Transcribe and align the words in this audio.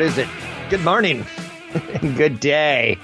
What 0.00 0.08
is 0.08 0.16
it? 0.16 0.28
Good 0.70 0.82
morning. 0.82 1.26
Good 2.00 2.40
day. 2.40 2.96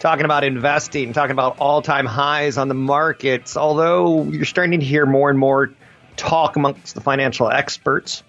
Talking 0.00 0.24
about 0.24 0.44
investing, 0.44 1.12
talking 1.12 1.32
about 1.32 1.58
all 1.58 1.82
time 1.82 2.06
highs 2.06 2.56
on 2.56 2.68
the 2.68 2.74
markets. 2.74 3.54
Although 3.54 4.22
you're 4.22 4.46
starting 4.46 4.80
to 4.80 4.86
hear 4.86 5.04
more 5.04 5.28
and 5.28 5.38
more 5.38 5.74
talk 6.16 6.56
amongst 6.56 6.94
the 6.94 7.02
financial 7.02 7.50
experts 7.50 8.22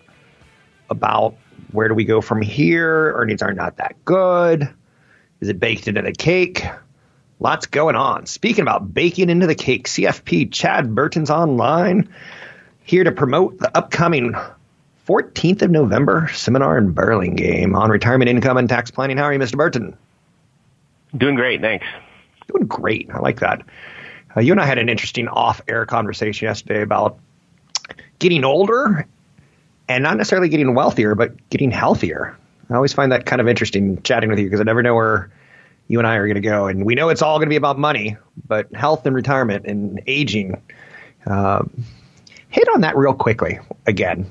about 0.90 1.38
where 1.72 1.88
do 1.88 1.94
we 1.94 2.04
go 2.04 2.20
from 2.20 2.42
here? 2.42 3.14
Earnings 3.16 3.42
are 3.42 3.54
not 3.54 3.78
that 3.78 3.96
good. 4.04 4.68
Is 5.40 5.48
it 5.48 5.62
baked 5.62 5.88
into 5.88 6.02
the 6.02 6.12
cake? 6.12 6.62
Lots 7.40 7.68
going 7.68 7.96
on. 7.96 8.26
Speaking 8.26 8.64
about 8.64 8.94
baking 8.94 9.30
into 9.30 9.48
the 9.48 9.56
cake, 9.56 9.88
CFP 9.88 10.52
Chad 10.52 10.94
Burton's 10.94 11.30
online 11.30 12.14
here 12.84 13.06
to 13.06 13.14
promote 13.14 13.60
the 13.60 13.72
upcoming 13.78 14.36
14th 15.08 15.62
of 15.62 15.72
November 15.72 16.30
seminar 16.34 16.78
in 16.78 16.92
Burlingame 16.92 17.76
on 17.76 17.90
retirement 17.90 18.30
income 18.30 18.58
and 18.58 18.70
tax 18.70 18.90
planning. 18.90 19.18
How 19.18 19.26
are 19.26 19.34
you, 19.34 19.40
Mr. 19.40 19.58
Burton? 19.58 19.98
Doing 21.18 21.36
great, 21.36 21.62
thanks. 21.62 21.86
Doing 22.52 22.68
great. 22.68 23.10
I 23.14 23.20
like 23.20 23.40
that. 23.42 23.64
Uh, 24.36 24.42
you 24.42 24.52
and 24.52 24.62
I 24.62 24.66
had 24.66 24.78
an 24.78 24.90
interesting 24.90 25.28
off-air 25.28 25.86
conversation 25.86 26.48
yesterday 26.48 26.82
about 26.82 27.20
getting 28.20 28.44
older 28.44 29.06
and 29.90 30.04
not 30.04 30.18
necessarily 30.18 30.50
getting 30.50 30.74
wealthier, 30.74 31.16
but 31.16 31.50
getting 31.50 31.70
healthier. 31.70 32.38
I 32.70 32.76
always 32.76 32.94
find 32.94 33.12
that 33.12 33.26
kind 33.26 33.42
of 33.42 33.48
interesting 33.48 34.02
chatting 34.02 34.30
with 34.30 34.40
you 34.40 34.46
because 34.46 34.62
I 34.62 34.64
never 34.64 34.82
know 34.82 34.96
where 34.96 35.30
you 35.88 36.00
and 36.00 36.08
I 36.08 36.16
are 36.16 36.26
going 36.26 36.36
to 36.36 36.42
go. 36.42 36.68
And 36.68 36.86
we 36.86 36.96
know 36.96 37.10
it's 37.10 37.22
all 37.22 37.38
going 37.38 37.48
to 37.48 37.52
be 37.52 37.58
about 37.58 37.78
money, 37.78 38.16
but 38.48 38.74
health 38.74 39.06
and 39.06 39.16
retirement 39.16 39.66
and 39.66 40.02
aging. 40.08 40.62
Uh, 41.28 41.64
hit 42.50 42.68
on 42.70 42.82
that 42.82 42.96
real 42.96 43.14
quickly 43.14 43.60
again. 43.86 44.26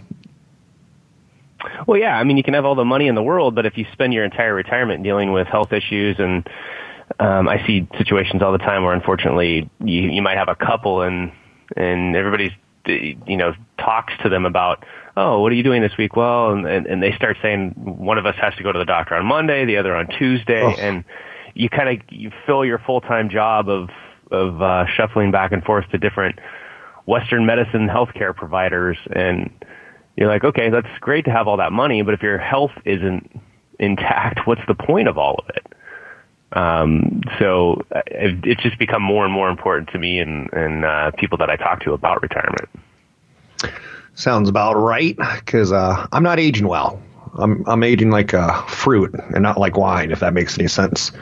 Well, 1.86 1.98
yeah, 1.98 2.18
I 2.18 2.24
mean, 2.24 2.36
you 2.36 2.42
can 2.42 2.54
have 2.54 2.64
all 2.64 2.74
the 2.74 2.84
money 2.84 3.08
in 3.08 3.14
the 3.14 3.22
world, 3.22 3.54
but 3.54 3.66
if 3.66 3.76
you 3.76 3.86
spend 3.92 4.14
your 4.14 4.24
entire 4.24 4.54
retirement 4.54 5.02
dealing 5.02 5.32
with 5.32 5.46
health 5.46 5.72
issues 5.72 6.16
and 6.18 6.48
um, 7.18 7.48
I 7.48 7.64
see 7.66 7.86
situations 7.98 8.42
all 8.42 8.52
the 8.52 8.58
time 8.58 8.84
where 8.84 8.94
unfortunately 8.94 9.68
you, 9.80 10.02
you 10.02 10.22
might 10.22 10.36
have 10.36 10.48
a 10.48 10.54
couple 10.54 11.02
and 11.02 11.32
and 11.76 12.16
everybody's 12.16 12.52
you 12.86 13.36
know 13.36 13.54
talks 13.78 14.12
to 14.22 14.28
them 14.28 14.44
about 14.44 14.84
oh 15.16 15.40
what 15.40 15.52
are 15.52 15.54
you 15.54 15.62
doing 15.62 15.82
this 15.82 15.96
week 15.96 16.16
well 16.16 16.50
and 16.50 16.66
and, 16.66 16.86
and 16.86 17.02
they 17.02 17.12
start 17.12 17.36
saying 17.40 17.70
one 17.76 18.18
of 18.18 18.26
us 18.26 18.34
has 18.40 18.54
to 18.56 18.62
go 18.62 18.72
to 18.72 18.78
the 18.78 18.84
doctor 18.84 19.14
on 19.14 19.24
Monday 19.24 19.64
the 19.64 19.76
other 19.76 19.94
on 19.94 20.08
Tuesday 20.18 20.62
oh. 20.62 20.74
and 20.78 21.04
you 21.54 21.68
kind 21.68 21.88
of 21.88 22.04
you 22.10 22.30
fill 22.46 22.64
your 22.64 22.78
full 22.78 23.00
time 23.00 23.28
job 23.28 23.68
of 23.68 23.88
of 24.30 24.62
uh, 24.62 24.86
shuffling 24.86 25.30
back 25.30 25.52
and 25.52 25.62
forth 25.62 25.88
to 25.90 25.98
different 25.98 26.38
Western 27.06 27.46
medicine 27.46 27.88
healthcare 27.88 28.34
providers 28.34 28.96
and 29.14 29.50
you're 30.16 30.28
like, 30.28 30.44
okay, 30.44 30.70
that's 30.70 30.88
great 31.00 31.24
to 31.24 31.30
have 31.30 31.48
all 31.48 31.56
that 31.56 31.72
money, 31.72 32.02
but 32.02 32.14
if 32.14 32.22
your 32.22 32.38
health 32.38 32.72
isn't 32.84 33.40
intact, 33.78 34.40
what's 34.46 34.64
the 34.66 34.74
point 34.74 35.08
of 35.08 35.18
all 35.18 35.36
of 35.36 35.48
it? 35.50 35.66
Um, 36.52 37.22
so 37.38 37.82
uh, 37.94 38.02
it's 38.06 38.62
just 38.62 38.78
become 38.78 39.02
more 39.02 39.24
and 39.24 39.32
more 39.32 39.48
important 39.48 39.88
to 39.90 39.98
me 39.98 40.18
and, 40.18 40.52
and 40.52 40.84
uh, 40.84 41.10
people 41.12 41.38
that 41.38 41.48
I 41.48 41.56
talk 41.56 41.80
to 41.84 41.92
about 41.94 42.20
retirement. 42.20 42.68
Sounds 44.14 44.50
about 44.50 44.74
right 44.74 45.16
because 45.16 45.72
uh, 45.72 46.06
I'm 46.12 46.22
not 46.22 46.38
aging 46.38 46.68
well. 46.68 47.00
I'm 47.38 47.64
I'm 47.66 47.82
aging 47.82 48.10
like 48.10 48.34
a 48.34 48.62
fruit 48.68 49.14
and 49.14 49.42
not 49.42 49.58
like 49.58 49.78
wine, 49.78 50.10
if 50.10 50.20
that 50.20 50.34
makes 50.34 50.58
any 50.58 50.68
sense. 50.68 51.12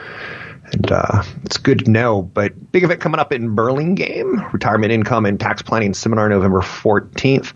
And 0.73 0.91
uh, 0.91 1.23
it's 1.45 1.57
good 1.57 1.85
to 1.85 1.91
know. 1.91 2.23
But 2.23 2.73
big 2.73 2.83
event 2.83 3.01
coming 3.01 3.21
up 3.21 3.33
in 3.33 3.55
Burlingame, 3.55 4.45
retirement 4.53 4.93
income 4.93 5.27
and 5.27 5.39
tax 5.39 5.63
planning 5.63 5.95
seminar 5.95 6.29
November 6.29 6.61
14th. 6.61 7.53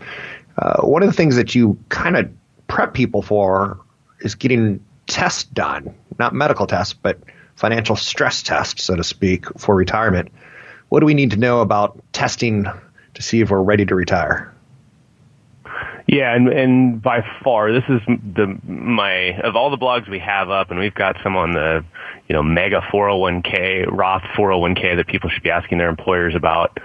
Uh, 0.57 0.81
one 0.81 1.03
of 1.03 1.07
the 1.09 1.13
things 1.13 1.35
that 1.35 1.53
you 1.53 1.77
kind 1.89 2.15
of 2.15 2.29
prep 2.67 2.93
people 2.93 3.21
for 3.21 3.79
is 4.21 4.35
getting 4.35 4.83
tests 5.07 5.43
done, 5.43 5.93
not 6.19 6.33
medical 6.33 6.65
tests, 6.65 6.93
but 6.93 7.19
financial 7.55 7.95
stress 7.95 8.41
tests, 8.41 8.83
so 8.83 8.95
to 8.95 9.03
speak, 9.03 9.45
for 9.59 9.75
retirement. 9.75 10.31
What 10.89 10.99
do 10.99 11.05
we 11.05 11.13
need 11.13 11.31
to 11.31 11.37
know 11.37 11.61
about 11.61 12.01
testing 12.13 12.65
to 13.13 13.21
see 13.21 13.41
if 13.41 13.49
we're 13.49 13.61
ready 13.61 13.85
to 13.85 13.95
retire? 13.95 14.51
Yeah, 16.07 16.35
and 16.35 16.49
and 16.49 17.01
by 17.01 17.25
far, 17.43 17.71
this 17.71 17.83
is 17.89 17.99
the 18.07 18.55
my 18.67 19.39
of 19.41 19.55
all 19.55 19.71
the 19.71 19.77
blogs 19.77 20.07
we 20.07 20.19
have 20.19 20.51
up, 20.51 20.69
and 20.69 20.79
we've 20.79 20.93
got 20.93 21.17
some 21.23 21.35
on 21.35 21.53
the 21.53 21.83
you 22.27 22.33
know 22.33 22.43
mega 22.43 22.81
401k 22.81 23.87
Roth 23.89 24.21
401k 24.37 24.97
that 24.97 25.07
people 25.07 25.31
should 25.31 25.41
be 25.41 25.49
asking 25.49 25.79
their 25.79 25.89
employers 25.89 26.35
about 26.35 26.79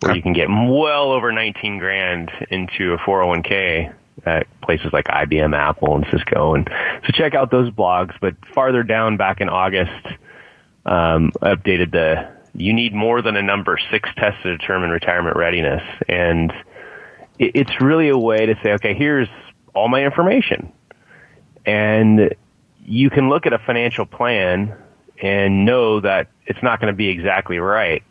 where 0.00 0.16
you 0.16 0.22
can 0.22 0.32
get 0.32 0.48
well 0.48 1.12
over 1.12 1.30
19 1.32 1.78
grand 1.78 2.30
into 2.50 2.94
a 2.94 2.98
401k 2.98 3.94
at 4.24 4.46
places 4.60 4.92
like 4.92 5.06
IBM, 5.06 5.54
Apple, 5.56 5.96
and 5.96 6.06
Cisco. 6.10 6.54
And 6.54 6.68
so 7.06 7.12
check 7.12 7.34
out 7.34 7.50
those 7.50 7.70
blogs. 7.70 8.14
But 8.20 8.34
farther 8.54 8.82
down, 8.82 9.16
back 9.16 9.40
in 9.40 9.48
August, 9.48 10.06
um, 10.86 11.32
updated 11.42 11.92
the 11.92 12.40
you 12.54 12.72
need 12.72 12.92
more 12.92 13.22
than 13.22 13.36
a 13.36 13.42
number 13.42 13.78
six 13.90 14.08
test 14.16 14.42
to 14.42 14.56
determine 14.56 14.90
retirement 14.90 15.36
readiness, 15.36 15.82
and 16.08 16.52
it, 17.38 17.52
it's 17.54 17.80
really 17.80 18.08
a 18.08 18.18
way 18.18 18.46
to 18.46 18.58
say, 18.62 18.72
okay, 18.72 18.94
here's 18.94 19.28
all 19.72 19.88
my 19.88 20.04
information, 20.04 20.72
and 21.64 22.34
you 22.84 23.08
can 23.08 23.28
look 23.28 23.46
at 23.46 23.52
a 23.52 23.58
financial 23.58 24.04
plan 24.04 24.74
and 25.22 25.64
know 25.64 26.00
that 26.00 26.28
it's 26.46 26.62
not 26.62 26.80
going 26.80 26.92
to 26.92 26.96
be 26.96 27.08
exactly 27.08 27.58
right 27.58 28.02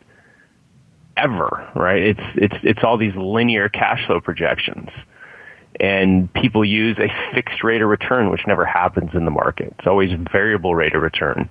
ever, 1.20 1.70
right? 1.74 2.02
It's 2.02 2.20
it's 2.34 2.56
it's 2.62 2.80
all 2.82 2.96
these 2.96 3.14
linear 3.16 3.68
cash 3.68 4.06
flow 4.06 4.20
projections. 4.20 4.88
And 5.78 6.32
people 6.34 6.64
use 6.64 6.98
a 6.98 7.08
fixed 7.34 7.62
rate 7.64 7.80
of 7.80 7.88
return, 7.88 8.30
which 8.30 8.46
never 8.46 8.66
happens 8.66 9.10
in 9.14 9.24
the 9.24 9.30
market. 9.30 9.74
It's 9.78 9.86
always 9.86 10.10
variable 10.30 10.74
rate 10.74 10.94
of 10.94 11.00
return. 11.00 11.48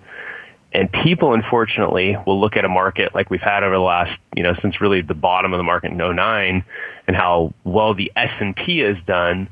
And 0.71 0.91
people, 0.91 1.33
unfortunately, 1.33 2.15
will 2.27 2.39
look 2.39 2.55
at 2.55 2.63
a 2.63 2.69
market 2.69 3.15
like 3.15 3.31
we've 3.31 3.41
had 3.41 3.63
over 3.63 3.75
the 3.75 3.81
last, 3.81 4.19
you 4.35 4.43
know, 4.43 4.53
since 4.61 4.79
really 4.81 5.01
the 5.01 5.15
bottom 5.15 5.51
of 5.51 5.57
the 5.57 5.63
market 5.63 5.91
in 5.91 5.97
09 5.97 6.63
and 7.07 7.15
how 7.15 7.53
well 7.63 7.95
the 7.95 8.11
S&P 8.15 8.79
has 8.79 8.97
done 9.07 9.49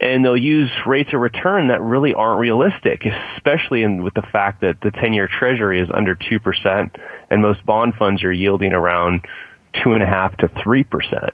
and 0.00 0.24
they'll 0.24 0.36
use 0.36 0.70
rates 0.86 1.10
of 1.12 1.20
return 1.20 1.68
that 1.68 1.80
really 1.82 2.14
aren't 2.14 2.40
realistic, 2.40 3.04
especially 3.36 3.82
in, 3.82 4.02
with 4.02 4.14
the 4.14 4.22
fact 4.32 4.60
that 4.62 4.80
the 4.80 4.90
10-year 4.90 5.28
treasury 5.28 5.80
is 5.80 5.88
under 5.92 6.16
2% 6.16 6.90
and 7.30 7.42
most 7.42 7.64
bond 7.66 7.94
funds 7.98 8.24
are 8.24 8.32
yielding 8.32 8.72
around 8.72 9.26
2.5 9.74 10.36
to 10.38 10.48
3% 10.48 11.30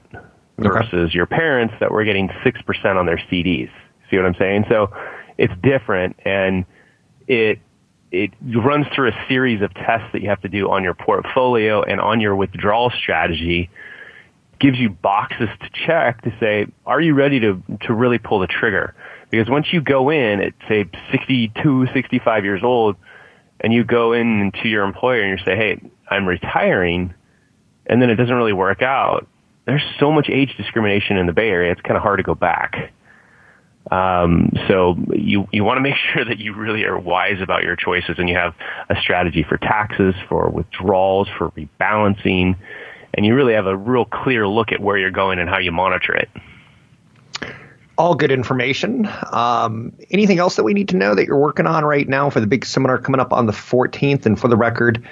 versus 0.57 0.93
okay. 0.93 1.13
your 1.13 1.25
parents 1.25 1.73
that 1.79 1.91
were 1.91 2.03
getting 2.03 2.27
6% 2.27 2.95
on 2.95 3.05
their 3.05 3.17
CDs. 3.31 3.69
See 4.09 4.17
what 4.17 4.25
I'm 4.25 4.35
saying? 4.35 4.65
So 4.69 4.91
it's 5.37 5.53
different 5.61 6.17
and 6.25 6.65
it 7.27 7.59
it 8.11 8.31
runs 8.41 8.87
through 8.95 9.09
a 9.09 9.25
series 9.27 9.61
of 9.61 9.71
tests 9.75 10.07
that 10.13 10.23
you 10.23 10.29
have 10.29 10.41
to 10.41 10.49
do 10.49 10.71
on 10.71 10.83
your 10.83 10.95
portfolio 10.95 11.83
and 11.83 12.01
on 12.01 12.19
your 12.19 12.35
withdrawal 12.35 12.89
strategy 12.89 13.69
gives 14.59 14.77
you 14.77 14.89
boxes 14.89 15.49
to 15.61 15.69
check 15.85 16.21
to 16.23 16.33
say, 16.39 16.67
are 16.85 16.99
you 16.99 17.13
ready 17.13 17.39
to, 17.39 17.61
to 17.81 17.93
really 17.93 18.17
pull 18.17 18.39
the 18.39 18.47
trigger? 18.47 18.93
Because 19.29 19.49
once 19.49 19.67
you 19.71 19.81
go 19.81 20.09
in 20.09 20.41
at 20.41 20.53
say 20.67 20.85
62, 21.11 21.87
65 21.93 22.43
years 22.43 22.61
old 22.63 22.95
and 23.59 23.73
you 23.73 23.83
go 23.83 24.13
in 24.13 24.51
to 24.61 24.67
your 24.67 24.83
employer 24.83 25.21
and 25.21 25.39
you 25.39 25.45
say, 25.45 25.55
hey, 25.55 25.81
I'm 26.09 26.25
retiring 26.25 27.13
and 27.85 28.01
then 28.01 28.09
it 28.09 28.15
doesn't 28.15 28.35
really 28.35 28.53
work 28.53 28.81
out, 28.81 29.27
there's 29.65 29.83
so 29.99 30.11
much 30.11 30.29
age 30.29 30.55
discrimination 30.57 31.17
in 31.17 31.27
the 31.27 31.33
Bay 31.33 31.49
Area, 31.49 31.71
it's 31.71 31.81
kind 31.81 31.95
of 31.97 32.03
hard 32.03 32.17
to 32.17 32.23
go 32.23 32.35
back. 32.35 32.91
Um, 33.91 34.51
so 34.67 34.95
you 35.13 35.47
you 35.51 35.63
want 35.63 35.77
to 35.77 35.81
make 35.81 35.95
sure 36.13 36.25
that 36.25 36.37
you 36.39 36.53
really 36.53 36.83
are 36.83 36.97
wise 36.97 37.41
about 37.41 37.63
your 37.63 37.75
choices 37.75 38.15
and 38.17 38.29
you 38.29 38.35
have 38.35 38.53
a 38.89 38.95
strategy 39.01 39.43
for 39.47 39.57
taxes, 39.57 40.15
for 40.27 40.49
withdrawals, 40.49 41.27
for 41.37 41.49
rebalancing, 41.51 42.55
and 43.13 43.25
you 43.25 43.35
really 43.35 43.53
have 43.53 43.67
a 43.67 43.75
real 43.75 44.05
clear 44.05 44.47
look 44.47 44.71
at 44.71 44.79
where 44.79 44.97
you're 44.97 45.11
going 45.11 45.39
and 45.39 45.49
how 45.49 45.57
you 45.57 45.71
monitor 45.71 46.15
it. 46.15 46.29
All 47.97 48.15
good 48.15 48.31
information. 48.31 49.09
Um, 49.31 49.93
anything 50.09 50.39
else 50.39 50.55
that 50.55 50.63
we 50.63 50.73
need 50.73 50.89
to 50.89 50.97
know 50.97 51.15
that 51.15 51.25
you're 51.25 51.39
working 51.39 51.67
on 51.67 51.83
right 51.83 52.07
now 52.07 52.29
for 52.29 52.39
the 52.39 52.47
big 52.47 52.65
seminar 52.65 52.97
coming 52.97 53.19
up 53.19 53.33
on 53.33 53.45
the 53.45 53.51
14th? 53.51 54.25
And 54.25 54.39
for 54.39 54.47
the 54.47 54.55
record, 54.55 55.05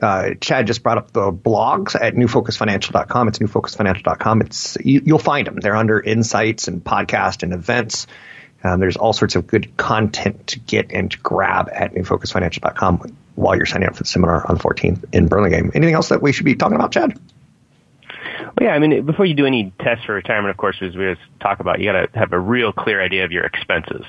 uh, 0.00 0.30
Chad 0.40 0.66
just 0.66 0.82
brought 0.82 0.96
up 0.96 1.12
the 1.12 1.30
blogs 1.30 1.94
at 1.94 2.14
newfocusfinancial.com. 2.14 3.28
It's 3.28 3.38
newfocusfinancial.com. 3.38 4.40
It's 4.40 4.78
you, 4.82 5.02
will 5.04 5.18
find 5.18 5.46
them. 5.46 5.56
They're 5.56 5.76
under 5.76 6.00
insights 6.00 6.68
and 6.68 6.82
podcast 6.82 7.42
and 7.42 7.52
events. 7.52 8.06
Um, 8.64 8.80
there's 8.80 8.96
all 8.96 9.12
sorts 9.12 9.34
of 9.34 9.46
good 9.46 9.76
content 9.76 10.46
to 10.48 10.60
get 10.60 10.92
and 10.92 11.10
to 11.10 11.18
grab 11.18 11.68
at 11.70 11.92
newfocusfinancial.com 11.92 13.14
while 13.34 13.56
you're 13.56 13.66
signing 13.66 13.88
up 13.88 13.96
for 13.96 14.02
the 14.02 14.08
seminar 14.08 14.46
on 14.48 14.56
the 14.56 14.62
14th 14.62 15.04
in 15.12 15.28
Burlingame. 15.28 15.70
Anything 15.74 15.94
else 15.94 16.08
that 16.10 16.22
we 16.22 16.32
should 16.32 16.44
be 16.44 16.54
talking 16.54 16.76
about, 16.76 16.92
Chad? 16.92 17.18
Well, 18.58 18.68
yeah, 18.68 18.74
I 18.74 18.78
mean, 18.78 19.06
before 19.06 19.24
you 19.24 19.34
do 19.34 19.46
any 19.46 19.72
tests 19.80 20.04
for 20.04 20.14
retirement, 20.14 20.50
of 20.50 20.56
course, 20.56 20.76
as 20.82 20.94
we 20.94 21.04
just 21.04 21.22
talk 21.40 21.60
about, 21.60 21.80
you 21.80 21.90
got 21.90 22.12
to 22.12 22.18
have 22.18 22.32
a 22.32 22.38
real 22.38 22.72
clear 22.72 23.02
idea 23.02 23.24
of 23.24 23.32
your 23.32 23.44
expenses. 23.44 24.04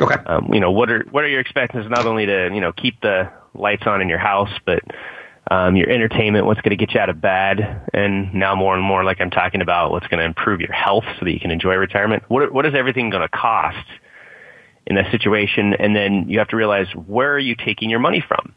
Okay. 0.00 0.16
Um, 0.26 0.52
you 0.52 0.60
know, 0.60 0.72
what 0.72 0.90
are 0.90 1.04
what 1.10 1.22
are 1.22 1.28
your 1.28 1.40
expenses 1.40 1.86
not 1.88 2.06
only 2.06 2.26
to 2.26 2.50
you 2.52 2.60
know 2.60 2.72
keep 2.72 3.00
the 3.00 3.30
lights 3.54 3.84
on 3.86 4.02
in 4.02 4.08
your 4.08 4.18
house, 4.18 4.50
but 4.66 4.82
um, 5.50 5.76
your 5.76 5.90
entertainment, 5.90 6.46
what's 6.46 6.60
going 6.62 6.76
to 6.76 6.76
get 6.76 6.94
you 6.94 7.00
out 7.00 7.10
of 7.10 7.20
bed, 7.20 7.88
and 7.92 8.34
now 8.34 8.54
more 8.54 8.74
and 8.74 8.82
more, 8.82 9.04
like 9.04 9.20
I'm 9.20 9.30
talking 9.30 9.60
about, 9.60 9.90
what's 9.90 10.06
going 10.06 10.18
to 10.18 10.24
improve 10.24 10.60
your 10.60 10.72
health 10.72 11.04
so 11.18 11.24
that 11.24 11.32
you 11.32 11.40
can 11.40 11.50
enjoy 11.50 11.74
retirement. 11.74 12.24
What 12.28 12.52
what 12.52 12.66
is 12.66 12.74
everything 12.74 13.10
going 13.10 13.22
to 13.22 13.28
cost 13.28 13.86
in 14.86 14.96
that 14.96 15.10
situation? 15.12 15.74
And 15.74 15.94
then 15.94 16.28
you 16.28 16.38
have 16.38 16.48
to 16.48 16.56
realize 16.56 16.88
where 16.94 17.32
are 17.34 17.38
you 17.38 17.54
taking 17.54 17.90
your 17.90 18.00
money 18.00 18.24
from? 18.26 18.54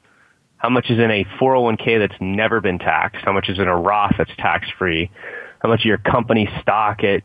How 0.58 0.70
much 0.70 0.90
is 0.90 0.98
in 0.98 1.12
a 1.12 1.24
401k 1.40 2.00
that's 2.00 2.20
never 2.20 2.62
been 2.62 2.80
taxed? 2.80 3.24
How 3.24 3.32
much 3.32 3.48
is 3.50 3.60
in 3.60 3.68
a 3.68 3.78
Roth 3.78 4.16
that's 4.18 4.36
tax 4.38 4.68
free? 4.78 5.12
How 5.60 5.70
much 5.70 5.82
of 5.82 5.86
your 5.86 6.00
company 6.00 6.50
stock 6.62 7.04
at, 7.04 7.24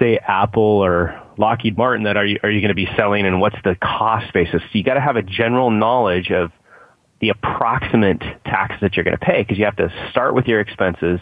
say, 0.00 0.18
Apple 0.18 0.62
or 0.62 1.20
Lockheed 1.38 1.76
Martin 1.76 2.04
that 2.04 2.16
are 2.16 2.24
you, 2.24 2.38
are 2.42 2.50
you 2.50 2.60
going 2.60 2.68
to 2.68 2.74
be 2.74 2.88
selling 2.96 3.26
and 3.26 3.40
what's 3.40 3.56
the 3.62 3.76
cost 3.76 4.32
basis? 4.32 4.62
So 4.62 4.68
you 4.72 4.84
got 4.84 4.94
to 4.94 5.00
have 5.00 5.16
a 5.16 5.22
general 5.22 5.70
knowledge 5.70 6.30
of 6.30 6.50
the 7.20 7.30
approximate 7.30 8.22
taxes 8.44 8.78
that 8.80 8.94
you're 8.96 9.04
going 9.04 9.16
to 9.16 9.24
pay 9.24 9.42
because 9.42 9.58
you 9.58 9.64
have 9.64 9.76
to 9.76 9.90
start 10.10 10.34
with 10.34 10.46
your 10.46 10.60
expenses 10.60 11.20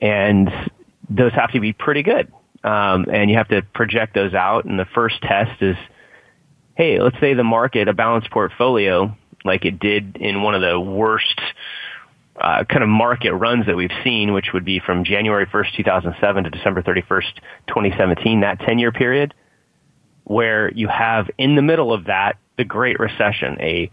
and 0.00 0.50
those 1.08 1.32
have 1.32 1.52
to 1.52 1.60
be 1.60 1.72
pretty 1.72 2.02
good. 2.02 2.32
Um, 2.62 3.06
and 3.12 3.30
you 3.30 3.36
have 3.36 3.48
to 3.48 3.62
project 3.74 4.14
those 4.14 4.32
out. 4.32 4.64
And 4.64 4.78
the 4.78 4.86
first 4.94 5.20
test 5.20 5.60
is, 5.60 5.76
hey, 6.76 6.98
let's 6.98 7.18
say 7.20 7.34
the 7.34 7.44
market, 7.44 7.88
a 7.88 7.92
balanced 7.92 8.30
portfolio, 8.30 9.16
like 9.44 9.64
it 9.64 9.78
did 9.78 10.16
in 10.16 10.42
one 10.42 10.54
of 10.54 10.62
the 10.62 10.78
worst 10.78 11.40
uh, 12.40 12.64
kind 12.64 12.82
of 12.82 12.88
market 12.88 13.32
runs 13.32 13.66
that 13.66 13.76
we've 13.76 13.90
seen, 14.02 14.32
which 14.32 14.52
would 14.52 14.64
be 14.64 14.80
from 14.80 15.04
January 15.04 15.46
1st, 15.46 15.76
2007 15.76 16.44
to 16.44 16.50
December 16.50 16.82
31st, 16.82 17.34
2017, 17.68 18.40
that 18.40 18.58
10 18.60 18.78
year 18.78 18.92
period, 18.92 19.34
where 20.24 20.72
you 20.72 20.88
have 20.88 21.30
in 21.38 21.54
the 21.54 21.62
middle 21.62 21.92
of 21.92 22.06
that 22.06 22.38
the 22.56 22.64
Great 22.64 22.98
Recession, 22.98 23.56
a 23.60 23.90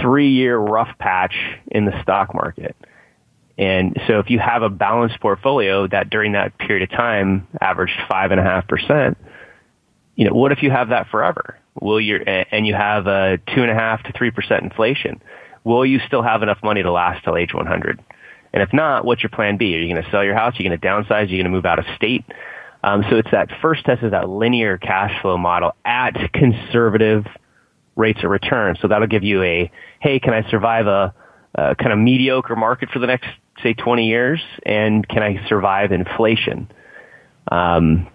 three 0.00 0.30
year 0.30 0.56
rough 0.56 0.96
patch 0.98 1.34
in 1.66 1.84
the 1.84 2.02
stock 2.02 2.34
market. 2.34 2.74
And 3.56 4.00
so 4.08 4.18
if 4.18 4.30
you 4.30 4.38
have 4.40 4.62
a 4.62 4.70
balanced 4.70 5.20
portfolio 5.20 5.86
that 5.88 6.10
during 6.10 6.32
that 6.32 6.58
period 6.58 6.90
of 6.90 6.96
time 6.96 7.46
averaged 7.60 8.00
five 8.08 8.32
and 8.32 8.40
a 8.40 8.42
half 8.42 8.66
percent, 8.66 9.16
you 10.16 10.26
know, 10.26 10.34
what 10.34 10.52
if 10.52 10.62
you 10.62 10.70
have 10.70 10.88
that 10.88 11.08
forever? 11.08 11.58
Will 11.80 12.00
you, 12.00 12.16
and 12.16 12.66
you 12.66 12.74
have 12.74 13.06
a 13.06 13.38
two 13.54 13.62
and 13.62 13.70
a 13.70 13.74
half 13.74 14.02
to 14.04 14.12
three 14.12 14.30
percent 14.30 14.62
inflation? 14.62 15.20
Will 15.64 15.84
you 15.84 15.98
still 16.06 16.22
have 16.22 16.42
enough 16.42 16.58
money 16.62 16.82
to 16.82 16.92
last 16.92 17.24
till 17.24 17.36
age 17.36 17.54
100? 17.54 18.02
And 18.52 18.62
if 18.62 18.72
not, 18.72 19.04
what's 19.04 19.22
your 19.22 19.30
plan 19.30 19.56
B? 19.56 19.74
Are 19.74 19.80
you 19.80 19.92
going 19.92 20.04
to 20.04 20.10
sell 20.10 20.22
your 20.22 20.34
house? 20.34 20.54
Are 20.54 20.62
you 20.62 20.68
going 20.68 20.78
to 20.78 20.86
downsize? 20.86 21.10
Are 21.10 21.24
you 21.24 21.42
going 21.42 21.44
to 21.44 21.50
move 21.50 21.66
out 21.66 21.78
of 21.78 21.86
state? 21.96 22.24
Um, 22.84 23.02
so 23.10 23.16
it's 23.16 23.30
that 23.32 23.48
first 23.62 23.84
test 23.84 24.02
is 24.02 24.10
that 24.10 24.28
linear 24.28 24.76
cash 24.76 25.20
flow 25.22 25.38
model 25.38 25.74
at 25.84 26.12
conservative 26.34 27.24
rates 27.96 28.22
of 28.22 28.30
return. 28.30 28.76
So 28.80 28.88
that'll 28.88 29.08
give 29.08 29.24
you 29.24 29.42
a, 29.42 29.70
hey, 30.00 30.20
can 30.20 30.34
I 30.34 30.48
survive 30.50 30.86
a, 30.86 31.14
a 31.54 31.74
kind 31.76 31.92
of 31.92 31.98
mediocre 31.98 32.56
market 32.56 32.90
for 32.90 32.98
the 32.98 33.06
next, 33.06 33.26
say, 33.62 33.72
20 33.72 34.06
years? 34.06 34.40
And 34.66 35.08
can 35.08 35.22
I 35.22 35.48
survive 35.48 35.92
inflation? 35.92 36.70
Um, 37.50 38.06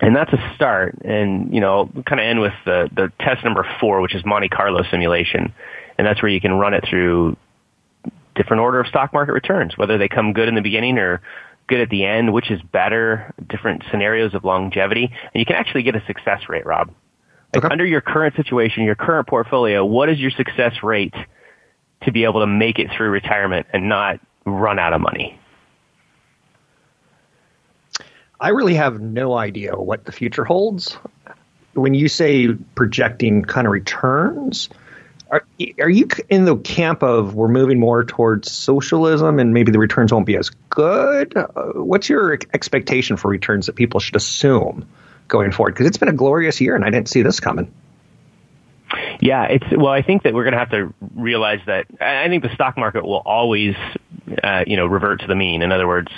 and 0.00 0.16
that's 0.16 0.32
a 0.32 0.52
start. 0.54 0.98
And, 1.04 1.54
you 1.54 1.60
know, 1.60 1.90
kind 2.06 2.20
of 2.20 2.24
end 2.24 2.40
with 2.40 2.54
the, 2.64 2.88
the 2.94 3.12
test 3.20 3.44
number 3.44 3.66
four, 3.80 4.00
which 4.00 4.14
is 4.14 4.24
Monte 4.24 4.48
Carlo 4.48 4.82
simulation. 4.90 5.52
And 5.98 6.06
that's 6.06 6.22
where 6.22 6.30
you 6.30 6.40
can 6.40 6.54
run 6.54 6.74
it 6.74 6.84
through 6.88 7.36
different 8.34 8.60
order 8.62 8.80
of 8.80 8.86
stock 8.86 9.12
market 9.12 9.32
returns, 9.32 9.76
whether 9.76 9.98
they 9.98 10.08
come 10.08 10.32
good 10.32 10.48
in 10.48 10.54
the 10.54 10.62
beginning 10.62 10.98
or 10.98 11.20
good 11.66 11.80
at 11.80 11.90
the 11.90 12.04
end, 12.04 12.32
which 12.32 12.50
is 12.50 12.60
better, 12.72 13.34
different 13.48 13.82
scenarios 13.90 14.34
of 14.34 14.44
longevity. 14.44 15.04
And 15.04 15.40
you 15.40 15.44
can 15.44 15.56
actually 15.56 15.82
get 15.82 15.94
a 15.94 16.04
success 16.06 16.48
rate, 16.48 16.64
Rob. 16.64 16.90
Like 17.54 17.64
okay. 17.64 17.72
under 17.72 17.84
your 17.84 18.00
current 18.00 18.34
situation, 18.36 18.84
your 18.84 18.94
current 18.94 19.28
portfolio, 19.28 19.84
what 19.84 20.08
is 20.08 20.18
your 20.18 20.30
success 20.30 20.82
rate 20.82 21.14
to 22.04 22.12
be 22.12 22.24
able 22.24 22.40
to 22.40 22.46
make 22.46 22.78
it 22.78 22.88
through 22.96 23.10
retirement 23.10 23.66
and 23.72 23.88
not 23.88 24.20
run 24.46 24.78
out 24.78 24.94
of 24.94 25.00
money? 25.00 25.38
I 28.40 28.48
really 28.48 28.74
have 28.74 29.00
no 29.00 29.36
idea 29.36 29.76
what 29.76 30.04
the 30.04 30.12
future 30.12 30.44
holds. 30.44 30.96
When 31.74 31.94
you 31.94 32.08
say 32.08 32.48
projecting 32.74 33.42
kind 33.42 33.66
of 33.66 33.72
returns, 33.72 34.70
are, 35.30 35.44
are 35.78 35.90
you 35.90 36.08
in 36.28 36.46
the 36.46 36.56
camp 36.56 37.02
of 37.02 37.34
we're 37.34 37.48
moving 37.48 37.78
more 37.78 38.02
towards 38.02 38.50
socialism 38.50 39.38
and 39.38 39.52
maybe 39.52 39.70
the 39.70 39.78
returns 39.78 40.12
won't 40.12 40.26
be 40.26 40.36
as 40.36 40.50
good? 40.70 41.36
Uh, 41.36 41.46
what's 41.74 42.08
your 42.08 42.32
expectation 42.32 43.16
for 43.16 43.28
returns 43.28 43.66
that 43.66 43.74
people 43.74 44.00
should 44.00 44.16
assume 44.16 44.88
going 45.28 45.52
forward? 45.52 45.74
Because 45.74 45.86
it's 45.86 45.98
been 45.98 46.08
a 46.08 46.14
glorious 46.14 46.60
year 46.60 46.74
and 46.74 46.84
I 46.84 46.90
didn't 46.90 47.08
see 47.08 47.22
this 47.22 47.40
coming. 47.40 47.72
Yeah, 49.20 49.44
it's 49.44 49.66
well. 49.70 49.92
I 49.92 50.02
think 50.02 50.24
that 50.24 50.34
we're 50.34 50.44
going 50.44 50.54
to 50.54 50.58
have 50.58 50.70
to 50.70 50.92
realize 51.14 51.60
that. 51.66 51.86
I 52.00 52.28
think 52.28 52.42
the 52.42 52.52
stock 52.54 52.76
market 52.76 53.04
will 53.04 53.22
always, 53.24 53.76
uh, 54.42 54.64
you 54.66 54.76
know, 54.76 54.86
revert 54.86 55.20
to 55.20 55.26
the 55.28 55.36
mean. 55.36 55.62
In 55.62 55.70
other 55.70 55.86
words, 55.86 56.10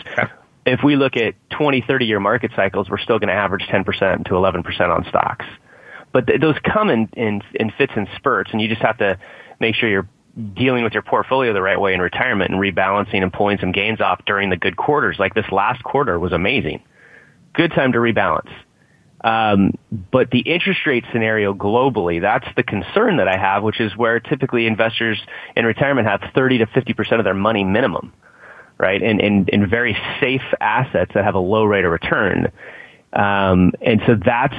if 0.65 0.81
we 0.85 0.97
look 0.97 1.17
at 1.17 1.35
20, 1.51 1.85
30 1.87 2.05
year 2.07 2.21
market 2.21 2.53
cycles, 2.55 2.89
we're 2.89 2.99
still 2.99 3.19
going 3.19 3.29
to 3.29 3.35
average 3.35 3.63
10% 3.63 3.85
to 4.27 4.31
11% 4.31 4.81
on 4.89 5.05
stocks. 5.09 5.47
But 6.13 6.27
th- 6.27 6.41
those 6.41 6.57
come 6.65 6.91
in, 6.91 7.09
in, 7.15 7.43
in 7.55 7.73
fits 7.77 7.93
and 7.97 8.09
spurts, 8.17 8.51
and 8.53 8.61
you 8.61 8.69
just 8.69 8.83
have 8.83 8.99
to 8.99 9.19
make 9.59 9.75
sure 9.75 9.89
you're 9.89 10.09
dealing 10.55 10.85
with 10.85 10.93
your 10.93 11.03
portfolio 11.03 11.53
the 11.53 11.63
right 11.63 11.81
way 11.81 11.95
in 11.95 12.01
retirement 12.01 12.51
and 12.51 12.61
rebalancing 12.61 13.23
and 13.23 13.33
pulling 13.33 13.59
some 13.59 13.73
gains 13.73 14.01
off 14.01 14.25
during 14.25 14.51
the 14.51 14.57
good 14.57 14.77
quarters. 14.77 15.17
Like 15.19 15.35
this 15.35 15.51
last 15.51 15.83
quarter 15.83 16.19
was 16.19 16.33
amazing. 16.33 16.83
Good 17.55 17.73
time 17.73 17.93
to 17.93 17.99
rebalance. 17.99 18.51
Um, 19.25 19.79
but 20.11 20.31
the 20.31 20.41
interest 20.41 20.81
rate 20.87 21.05
scenario 21.13 21.55
globally, 21.55 22.21
that's 22.21 22.49
the 22.57 22.63
concern 22.63 23.19
that 23.19 23.29
I 23.29 23.37
have, 23.37 23.63
which 23.63 23.81
is 23.81 23.97
where 23.97 24.19
typically 24.19 24.67
investors 24.67 25.21
in 25.55 25.65
retirement 25.65 26.09
have 26.09 26.23
30 26.35 26.59
to 26.59 26.67
50% 26.67 27.19
of 27.19 27.25
their 27.25 27.35
money 27.35 27.63
minimum 27.63 28.13
right? 28.79 29.03
And, 29.03 29.21
and, 29.21 29.51
and 29.53 29.69
very 29.69 29.97
safe 30.21 30.43
assets 30.61 31.13
that 31.15 31.25
have 31.25 31.35
a 31.35 31.41
low 31.41 31.65
rate 31.65 31.85
of 31.85 31.93
return. 31.93 32.53
Um, 33.13 33.73
and 33.81 34.01
so 34.07 34.17
that's, 34.25 34.55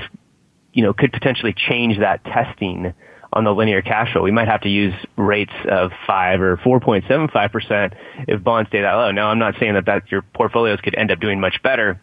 you 0.73 0.83
know, 0.83 0.93
could 0.93 1.11
potentially 1.11 1.53
change 1.53 1.99
that 1.99 2.23
testing 2.23 2.93
on 3.33 3.43
the 3.43 3.51
linear 3.51 3.81
cash 3.81 4.13
flow. 4.13 4.21
We 4.21 4.31
might 4.31 4.47
have 4.47 4.61
to 4.61 4.69
use 4.69 4.93
rates 5.17 5.53
of 5.69 5.91
5 6.05 6.41
or 6.41 6.57
4.75% 6.57 7.93
if 8.27 8.43
bonds 8.43 8.69
stay 8.69 8.81
that 8.81 8.93
low. 8.93 9.11
Now, 9.11 9.29
I'm 9.29 9.39
not 9.39 9.55
saying 9.59 9.73
that, 9.73 9.85
that 9.87 10.11
your 10.11 10.21
portfolios 10.21 10.79
could 10.81 10.95
end 10.95 11.11
up 11.11 11.19
doing 11.19 11.39
much 11.39 11.61
better, 11.63 11.99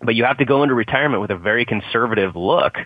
but 0.00 0.14
you 0.14 0.24
have 0.24 0.38
to 0.38 0.44
go 0.44 0.62
into 0.62 0.74
retirement 0.74 1.20
with 1.20 1.30
a 1.30 1.36
very 1.36 1.66
conservative 1.66 2.36
look. 2.36 2.76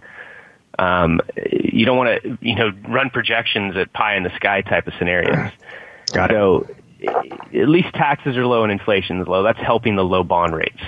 Um, 0.78 1.20
you 1.37 1.87
don't 1.87 1.96
want 1.96 2.23
to, 2.23 2.38
you 2.40 2.56
know, 2.56 2.73
run 2.88 3.11
projections 3.11 3.76
at 3.76 3.92
pie 3.92 4.16
in 4.16 4.25
the 4.25 4.35
sky 4.37 4.62
type 4.62 4.87
of 4.87 4.92
scenarios. 4.99 5.52
Got 6.12 6.30
so 6.30 6.66
at 7.02 7.68
least 7.68 7.92
taxes 7.94 8.36
are 8.36 8.46
low 8.46 8.62
and 8.62 8.72
inflation 8.72 9.20
is 9.20 9.28
low. 9.28 9.42
That's 9.42 9.58
helping 9.58 9.96
the 9.96 10.04
low 10.04 10.22
bond 10.22 10.54
rates. 10.54 10.82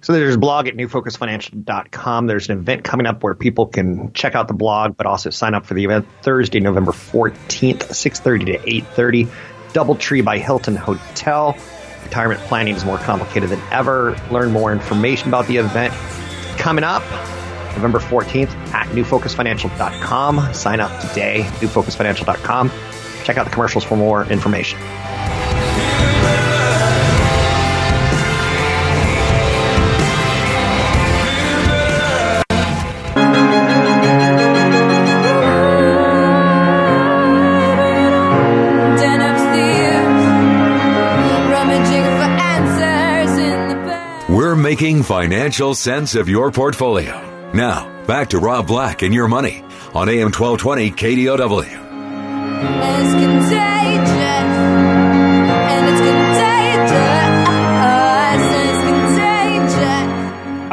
So 0.00 0.12
there's 0.12 0.34
a 0.34 0.38
blog 0.38 0.68
at 0.68 0.76
newfocusfinancial.com. 0.76 2.26
There's 2.26 2.50
an 2.50 2.58
event 2.58 2.84
coming 2.84 3.06
up 3.06 3.22
where 3.22 3.34
people 3.34 3.66
can 3.66 4.12
check 4.12 4.34
out 4.34 4.48
the 4.48 4.54
blog, 4.54 4.98
but 4.98 5.06
also 5.06 5.30
sign 5.30 5.54
up 5.54 5.64
for 5.64 5.72
the 5.72 5.84
event 5.84 6.06
Thursday, 6.20 6.60
November 6.60 6.92
14th, 6.92 7.78
6.30 7.78 8.46
to 8.46 8.58
8.30. 8.58 9.30
Doubletree 9.72 10.22
by 10.22 10.38
Hilton 10.38 10.76
Hotel. 10.76 11.56
Retirement 12.02 12.40
planning 12.42 12.76
is 12.76 12.84
more 12.84 12.98
complicated 12.98 13.48
than 13.48 13.60
ever. 13.70 14.14
Learn 14.30 14.52
more 14.52 14.72
information 14.72 15.28
about 15.28 15.46
the 15.46 15.56
event 15.56 15.94
coming 16.58 16.84
up 16.84 17.02
November 17.74 17.98
14th 17.98 18.50
at 18.74 18.86
newfocusfinancial.com. 18.88 20.52
Sign 20.52 20.80
up 20.80 21.00
today, 21.00 21.44
newfocusfinancial.com. 21.60 22.70
Check 23.24 23.36
out 23.38 23.44
the 23.44 23.50
commercials 23.50 23.82
for 23.82 23.96
more 23.96 24.24
information. 24.24 24.78
We're 44.34 44.56
making 44.56 45.04
financial 45.04 45.74
sense 45.74 46.16
of 46.16 46.28
your 46.28 46.50
portfolio. 46.50 47.50
Now, 47.52 48.04
back 48.04 48.30
to 48.30 48.38
Rob 48.38 48.66
Black 48.66 49.02
and 49.02 49.14
your 49.14 49.28
money 49.28 49.62
on 49.94 50.08
AM 50.08 50.32
1220 50.32 50.90
KDOW. 50.90 51.83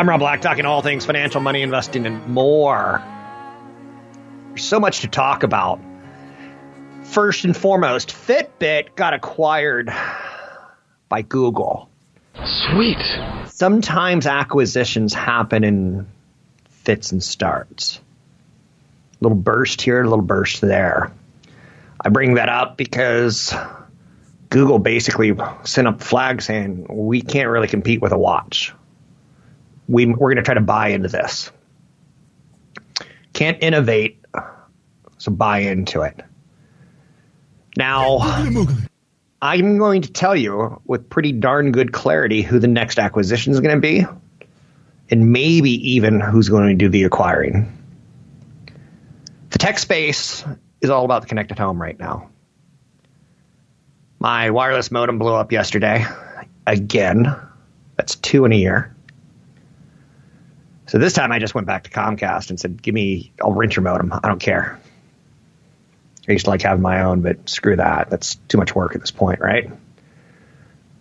I'm 0.02 0.10
Rob 0.10 0.20
Black, 0.20 0.42
talking 0.42 0.66
all 0.66 0.82
things 0.82 1.06
financial, 1.06 1.42
money, 1.42 1.62
investing, 1.62 2.08
and 2.08 2.26
more. 2.26 3.04
There's 4.48 4.64
so 4.64 4.80
much 4.80 5.02
to 5.02 5.08
talk 5.08 5.44
about. 5.44 5.80
First 7.04 7.46
and 7.46 7.56
foremost, 7.56 8.10
Fitbit 8.10 8.96
got 8.96 9.14
acquired 9.14 9.94
by 11.08 11.22
Google. 11.22 11.88
Sweet. 12.44 12.98
Sometimes 13.46 14.26
acquisitions 14.26 15.14
happen 15.14 15.64
in 15.64 16.08
fits 16.70 17.12
and 17.12 17.22
starts. 17.22 17.98
A 17.98 19.24
little 19.24 19.38
burst 19.38 19.84
here, 19.84 20.02
a 20.02 20.10
little 20.10 20.26
burst 20.26 20.62
there. 20.62 21.12
I 22.04 22.10
bring 22.10 22.34
that 22.36 22.50
up 22.50 22.78
because 22.78 23.54
Google 24.50 24.80
basically 24.80 25.34
sent 25.64 25.88
up 25.88 26.02
flags 26.02 26.46
saying 26.46 26.88
we 26.90 27.22
can't 27.22 27.50
really 27.50 27.68
compete 27.68 28.02
with 28.02 28.12
a 28.12 28.18
watch. 28.18 28.74
We, 29.88 30.08
we're 30.08 30.30
going 30.30 30.38
to 30.38 30.44
try 30.44 30.56
to 30.56 30.62
buy 30.62 30.90
into 30.90 31.10
this. 31.10 31.52
Can't 33.34 33.62
innovate, 33.62 34.24
so 35.18 35.32
buy 35.32 35.60
into 35.60 36.02
it. 36.02 36.20
Now, 37.78 38.18
I'm 39.42 39.78
going 39.78 40.02
to 40.02 40.12
tell 40.12 40.36
you 40.36 40.82
with 40.86 41.10
pretty 41.10 41.32
darn 41.32 41.72
good 41.72 41.94
clarity 41.94 42.42
who 42.42 42.60
the 42.60 42.68
next 42.68 43.00
acquisition 43.00 43.54
is 43.54 43.60
going 43.60 43.76
to 43.76 43.80
be, 43.80 44.06
and 45.10 45.32
maybe 45.32 45.72
even 45.92 46.20
who's 46.20 46.50
going 46.50 46.68
to 46.70 46.76
do 46.76 46.90
the 46.90 47.04
acquiring. 47.04 47.78
The 49.52 49.60
tech 49.60 49.80
space 49.80 50.44
is 50.82 50.90
all 50.90 51.06
about 51.06 51.22
the 51.22 51.28
connected 51.28 51.58
home 51.58 51.82
right 51.82 51.98
now. 51.98 52.30
My 54.20 54.50
wireless 54.50 54.92
modem 54.92 55.20
blew 55.20 55.34
up 55.34 55.52
yesterday. 55.52 56.06
Again. 56.68 57.36
That's 57.98 58.16
two 58.16 58.46
in 58.46 58.52
a 58.52 58.56
year. 58.56 58.96
So 60.88 60.98
this 60.98 61.14
time 61.14 61.32
I 61.32 61.40
just 61.40 61.56
went 61.56 61.68
back 61.68 61.84
to 61.84 61.90
Comcast 61.90 62.50
and 62.50 62.60
said, 62.60 62.82
give 62.82 62.94
me, 62.94 63.32
I'll 63.42 63.54
rent 63.54 63.76
your 63.76 63.84
modem. 63.84 64.12
I 64.12 64.28
don't 64.28 64.40
care. 64.40 64.80
I 66.28 66.32
used 66.34 66.46
to 66.46 66.52
like 66.52 66.62
having 66.62 66.82
my 66.82 67.04
own, 67.04 67.22
but 67.22 67.48
screw 67.48 67.76
that. 67.78 68.10
That's 68.10 68.36
too 68.48 68.58
much 68.58 68.76
work 68.76 68.96
at 68.96 69.02
this 69.02 69.12
point, 69.12 69.40
right? 69.40 69.72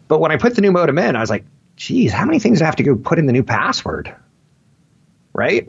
But 0.08 0.20
when 0.20 0.30
I 0.32 0.37
put 0.37 0.54
the 0.54 0.60
new 0.60 0.72
modem 0.72 0.99
in, 0.99 1.16
I 1.16 1.20
was 1.20 1.30
like, 1.30 1.44
geez, 1.76 2.12
how 2.12 2.25
many 2.25 2.38
things 2.38 2.58
do 2.58 2.64
I 2.64 2.66
have 2.66 2.76
to 2.76 2.82
go 2.82 2.96
put 2.96 3.18
in 3.18 3.26
the 3.26 3.32
new 3.32 3.42
password? 3.42 4.14
Right? 5.32 5.68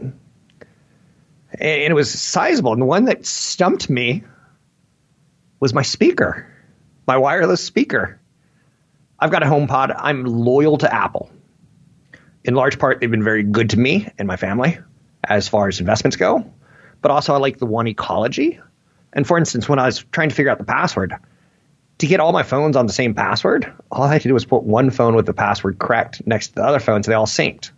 And 1.53 1.91
it 1.91 1.93
was 1.93 2.11
sizable. 2.11 2.73
And 2.73 2.81
the 2.81 2.85
one 2.85 3.05
that 3.05 3.25
stumped 3.25 3.89
me 3.89 4.23
was 5.59 5.73
my 5.73 5.81
speaker, 5.81 6.47
my 7.07 7.17
wireless 7.17 7.63
speaker. 7.63 8.19
I've 9.19 9.31
got 9.31 9.43
a 9.43 9.45
HomePod. 9.45 9.93
I'm 9.97 10.25
loyal 10.25 10.77
to 10.79 10.93
Apple. 10.93 11.29
In 12.43 12.55
large 12.55 12.79
part, 12.79 12.99
they've 12.99 13.11
been 13.11 13.23
very 13.23 13.43
good 13.43 13.71
to 13.71 13.79
me 13.79 14.07
and 14.17 14.27
my 14.27 14.37
family 14.37 14.79
as 15.23 15.47
far 15.47 15.67
as 15.67 15.79
investments 15.79 16.17
go. 16.17 16.51
But 17.01 17.11
also, 17.11 17.33
I 17.33 17.37
like 17.37 17.57
the 17.57 17.65
one 17.65 17.87
ecology. 17.87 18.59
And 19.13 19.27
for 19.27 19.37
instance, 19.37 19.67
when 19.69 19.79
I 19.79 19.85
was 19.85 20.03
trying 20.11 20.29
to 20.29 20.35
figure 20.35 20.51
out 20.51 20.57
the 20.57 20.63
password, 20.63 21.13
to 21.99 22.07
get 22.07 22.19
all 22.19 22.31
my 22.31 22.43
phones 22.43 22.75
on 22.75 22.87
the 22.87 22.93
same 22.93 23.13
password, 23.13 23.71
all 23.91 24.03
I 24.03 24.13
had 24.13 24.21
to 24.23 24.27
do 24.27 24.33
was 24.33 24.45
put 24.45 24.63
one 24.63 24.89
phone 24.89 25.15
with 25.15 25.27
the 25.27 25.33
password 25.33 25.77
correct 25.77 26.25
next 26.25 26.49
to 26.49 26.55
the 26.55 26.63
other 26.63 26.79
phone 26.79 27.03
so 27.03 27.11
they 27.11 27.15
all 27.15 27.27
synced. 27.27 27.71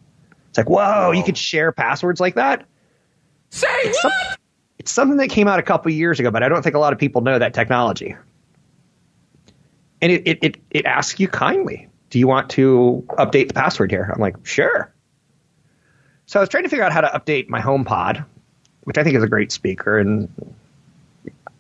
It's 0.49 0.57
like, 0.57 0.69
whoa, 0.69 1.11
you 1.11 1.23
could 1.23 1.37
share 1.37 1.71
passwords 1.73 2.21
like 2.21 2.35
that? 2.35 2.65
Say 3.53 3.67
It's, 3.83 4.01
some- 4.01 4.12
it's 4.79 4.91
something 4.91 5.17
that 5.17 5.29
came 5.29 5.48
out 5.48 5.60
a 5.60 5.63
couple 5.63 5.91
years 5.91 6.19
ago, 6.19 6.31
but 6.31 6.41
I 6.41 6.50
don't 6.50 6.63
think 6.63 6.75
a 6.75 6.79
lot 6.79 6.91
of 6.91 6.98
people 6.98 7.22
know 7.22 7.38
that 7.38 7.53
technology. 7.53 8.15
And 10.01 10.12
it, 10.12 10.27
it, 10.27 10.39
it, 10.41 10.57
it 10.72 10.86
asks 10.86 11.19
you 11.19 11.27
kindly, 11.27 11.88
do 12.10 12.17
you 12.17 12.27
want 12.27 12.50
to 12.51 13.05
update 13.10 13.48
the 13.50 13.53
password 13.53 13.91
here? 13.91 14.12
I'm 14.13 14.19
like, 14.19 14.43
sure. 14.45 14.91
So 16.25 16.39
I 16.39 16.41
was 16.41 16.50
trying 16.50 16.63
to 16.63 16.69
figure 16.69 16.83
out 16.83 16.91
how 16.91 17.01
to 17.01 17.07
update 17.07 17.48
my 17.48 17.62
HomePod, 17.62 18.25
which 18.86 18.98
I 18.98 19.03
think 19.03 19.15
is 19.15 19.24
a 19.24 19.27
great 19.27 19.51
speaker, 19.51 20.00
and 20.00 20.27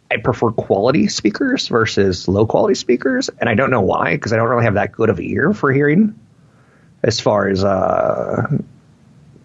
I 0.09 0.17
prefer 0.17 0.49
quality 0.51 1.07
speakers 1.07 1.67
versus 1.67 2.27
low 2.27 2.45
quality 2.47 2.75
speakers, 2.75 3.29
and 3.39 3.49
I 3.49 3.53
don't 3.53 3.69
know 3.69 3.81
why 3.81 4.15
because 4.15 4.33
I 4.33 4.37
don't 4.37 4.49
really 4.49 4.63
have 4.65 4.73
that 4.73 4.91
good 4.91 5.09
of 5.09 5.19
an 5.19 5.25
ear 5.25 5.53
for 5.53 5.71
hearing 5.71 6.19
as 7.03 7.19
far 7.19 7.47
as 7.47 7.63
uh, 7.63 8.47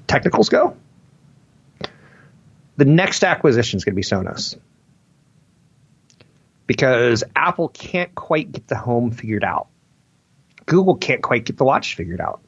technicals 0.07 0.49
go. 0.49 0.75
The 2.79 2.85
next 2.85 3.25
acquisition 3.25 3.77
is 3.77 3.85
going 3.85 3.95
to 3.95 3.97
be 3.97 4.03
Sonos 4.03 4.57
because 6.69 7.25
Apple 7.35 7.69
can't 7.69 8.15
quite 8.15 8.53
get 8.53 8.69
the 8.69 8.77
home 8.77 9.11
figured 9.11 9.43
out. 9.43 9.67
Google 10.65 10.95
can't 10.95 11.21
quite 11.21 11.45
get 11.45 11.57
the 11.57 11.65
watch 11.65 11.97
figured 11.97 12.21
out. 12.21 12.41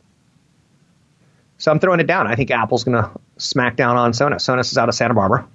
So 1.58 1.72
I'm 1.72 1.80
throwing 1.80 1.98
it 1.98 2.06
down. 2.06 2.28
I 2.28 2.36
think 2.36 2.52
Apple's 2.52 2.84
going 2.84 3.02
to 3.02 3.10
smack 3.38 3.74
down 3.74 3.96
on 3.96 4.12
Sonos. 4.12 4.36
Sonos 4.36 4.70
is 4.70 4.78
out 4.78 4.88
of 4.88 4.94
Santa 4.94 5.14
Barbara. 5.14 5.48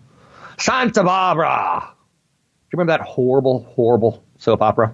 Santa 0.58 1.04
Barbara! 1.04 1.80
Do 1.86 2.68
you 2.74 2.78
remember 2.78 2.98
that 2.98 3.02
horrible, 3.02 3.64
horrible 3.76 4.24
soap 4.40 4.62
opera? 4.62 4.94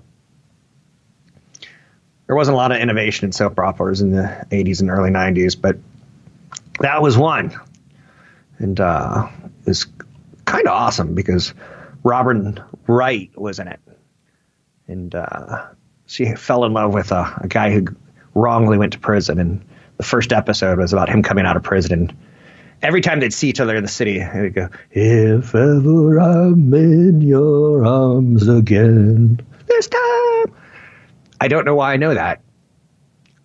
There 2.27 2.35
wasn't 2.35 2.53
a 2.53 2.57
lot 2.57 2.71
of 2.71 2.77
innovation 2.79 3.25
in 3.25 3.31
soap 3.31 3.57
operas 3.57 4.01
in 4.01 4.11
the 4.11 4.45
80s 4.51 4.81
and 4.81 4.91
early 4.91 5.09
90s, 5.09 5.59
but 5.59 5.77
that 6.79 7.01
was 7.01 7.17
one. 7.17 7.59
And 8.59 8.79
uh, 8.79 9.27
was 9.65 9.87
kind 10.45 10.67
of 10.67 10.73
awesome 10.73 11.15
because 11.15 11.53
Robin 12.03 12.61
Wright 12.87 13.31
was 13.39 13.59
in 13.59 13.67
it. 13.67 13.79
And 14.87 15.13
uh, 15.15 15.67
she 16.05 16.33
fell 16.35 16.65
in 16.65 16.73
love 16.73 16.93
with 16.93 17.11
a, 17.11 17.39
a 17.41 17.47
guy 17.47 17.71
who 17.71 17.87
wrongly 18.33 18.77
went 18.77 18.93
to 18.93 18.99
prison. 18.99 19.39
And 19.39 19.65
the 19.97 20.03
first 20.03 20.33
episode 20.33 20.79
was 20.79 20.93
about 20.93 21.09
him 21.09 21.23
coming 21.23 21.45
out 21.45 21.55
of 21.55 21.63
prison. 21.63 22.17
Every 22.81 23.01
time 23.01 23.19
they'd 23.19 23.33
see 23.33 23.49
each 23.49 23.59
other 23.59 23.75
in 23.75 23.83
the 23.83 23.89
city, 23.89 24.19
they'd 24.19 24.53
go, 24.53 24.69
If 24.89 25.53
ever 25.53 26.19
I'm 26.19 26.73
in 26.73 27.21
your 27.21 27.85
arms 27.85 28.47
again, 28.47 29.39
this 29.67 29.87
time. 29.87 30.55
I 31.39 31.47
don't 31.47 31.65
know 31.65 31.75
why 31.75 31.93
I 31.93 31.97
know 31.97 32.13
that. 32.13 32.41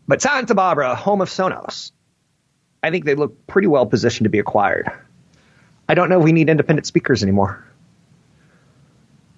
But 0.08 0.22
Santa 0.22 0.54
Barbara, 0.54 0.94
home 0.94 1.20
of 1.20 1.28
Sonos, 1.28 1.92
I 2.82 2.90
think 2.90 3.04
they 3.04 3.14
look 3.14 3.46
pretty 3.46 3.68
well 3.68 3.86
positioned 3.86 4.24
to 4.24 4.30
be 4.30 4.38
acquired. 4.38 4.90
I 5.88 5.94
don't 5.94 6.08
know 6.08 6.18
if 6.18 6.24
we 6.24 6.32
need 6.32 6.48
independent 6.48 6.86
speakers 6.86 7.22
anymore. 7.22 7.64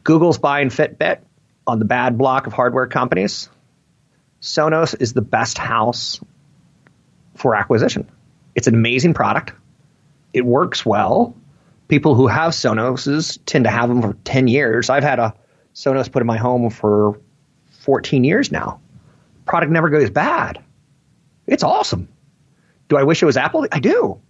Google's 0.05 0.39
buying 0.39 0.69
Fitbit 0.69 1.21
on 1.67 1.79
the 1.79 1.85
bad 1.85 2.17
block 2.17 2.47
of 2.47 2.53
hardware 2.53 2.87
companies. 2.87 3.49
Sonos 4.41 4.95
is 4.99 5.13
the 5.13 5.21
best 5.23 5.59
house 5.59 6.21
for 7.35 7.55
acquisition. 7.55 8.09
It's 8.55 8.67
an 8.67 8.75
amazing 8.75 9.15
product. 9.15 9.53
It 10.33 10.45
works 10.45 10.87
well. 10.87 11.37
People 11.89 12.15
who 12.15 12.27
have 12.27 12.53
Sonoses 12.53 13.39
tend 13.45 13.65
to 13.65 13.71
have 13.71 13.89
them 13.89 14.03
for 14.03 14.15
10 14.25 14.49
years. 14.49 14.91
I've 14.91 15.03
had 15.03 15.19
a 15.19 15.35
Sonos 15.75 16.11
put 16.11 16.23
in 16.23 16.27
my 16.27 16.39
home 16.39 16.71
for 16.71 17.21
14 17.81 18.25
years 18.25 18.51
now. 18.51 18.81
Product 19.45 19.73
never 19.73 19.89
goes 19.89 20.11
bad. 20.11 20.63
It's 21.47 21.63
awesome. 21.63 22.09
Do 22.89 22.97
I 22.97 23.05
wish 23.05 23.23
it 23.23 23.27
was 23.27 23.37
Apple? 23.37 23.67
I 23.71 23.81
do. 23.81 24.21